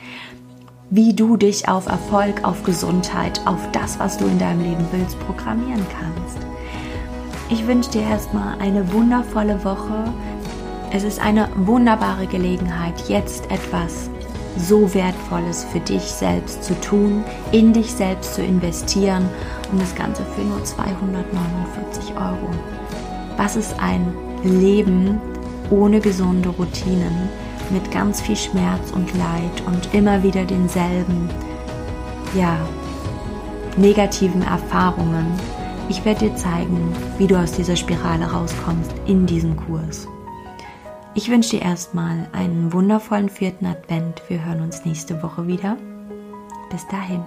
wie 0.92 1.14
du 1.14 1.36
dich 1.36 1.68
auf 1.68 1.88
Erfolg, 1.88 2.46
auf 2.46 2.64
Gesundheit, 2.64 3.42
auf 3.46 3.70
das, 3.74 4.00
was 4.00 4.18
du 4.18 4.24
in 4.26 4.40
deinem 4.40 4.62
Leben 4.62 4.88
willst, 4.94 5.20
programmieren 5.20 5.86
kannst. 6.00 6.38
Ich 7.50 7.68
wünsche 7.68 7.92
dir 7.92 8.04
erstmal 8.04 8.58
eine 8.60 8.94
wundervolle 8.94 9.62
Woche. 9.66 10.06
Es 10.94 11.04
ist 11.04 11.20
eine 11.20 11.50
wunderbare 11.58 12.28
Gelegenheit, 12.28 13.10
jetzt 13.10 13.52
etwas 13.52 14.10
so 14.58 14.94
Wertvolles 14.94 15.66
für 15.72 15.80
dich 15.80 16.04
selbst 16.04 16.64
zu 16.64 16.80
tun, 16.82 17.24
in 17.52 17.74
dich 17.74 17.92
selbst 17.92 18.36
zu 18.36 18.44
investieren 18.44 19.28
und 19.72 19.82
das 19.82 19.96
Ganze 19.96 20.24
für 20.36 20.42
nur 20.42 20.64
249 20.64 22.16
Euro. 22.16 22.50
Was 23.38 23.56
ist 23.56 23.80
ein 23.80 24.14
Leben 24.44 25.20
ohne 25.70 26.00
gesunde 26.00 26.50
Routinen, 26.50 27.30
mit 27.72 27.92
ganz 27.92 28.22
viel 28.22 28.36
Schmerz 28.36 28.92
und 28.92 29.12
Leid 29.18 29.64
und 29.66 29.94
immer 29.94 30.22
wieder 30.22 30.46
denselben, 30.46 31.30
ja, 32.36 32.58
negativen 33.76 34.44
Erfahrungen? 34.44 35.28
Ich 35.90 36.04
werde 36.06 36.30
dir 36.30 36.36
zeigen, 36.36 36.96
wie 37.18 37.28
du 37.28 37.36
aus 37.36 37.52
dieser 37.52 37.76
Spirale 37.76 38.26
rauskommst 38.26 38.92
in 39.06 39.26
diesem 39.26 39.56
Kurs. 39.56 40.08
Ich 41.18 41.32
wünsche 41.32 41.52
dir 41.52 41.62
erstmal 41.62 42.28
einen 42.34 42.74
wundervollen 42.74 43.30
vierten 43.30 43.66
Advent. 43.66 44.22
Wir 44.28 44.44
hören 44.44 44.60
uns 44.60 44.84
nächste 44.84 45.24
Woche 45.24 45.48
wieder. 45.48 45.78
Bis 46.70 46.86
dahin. 46.90 47.24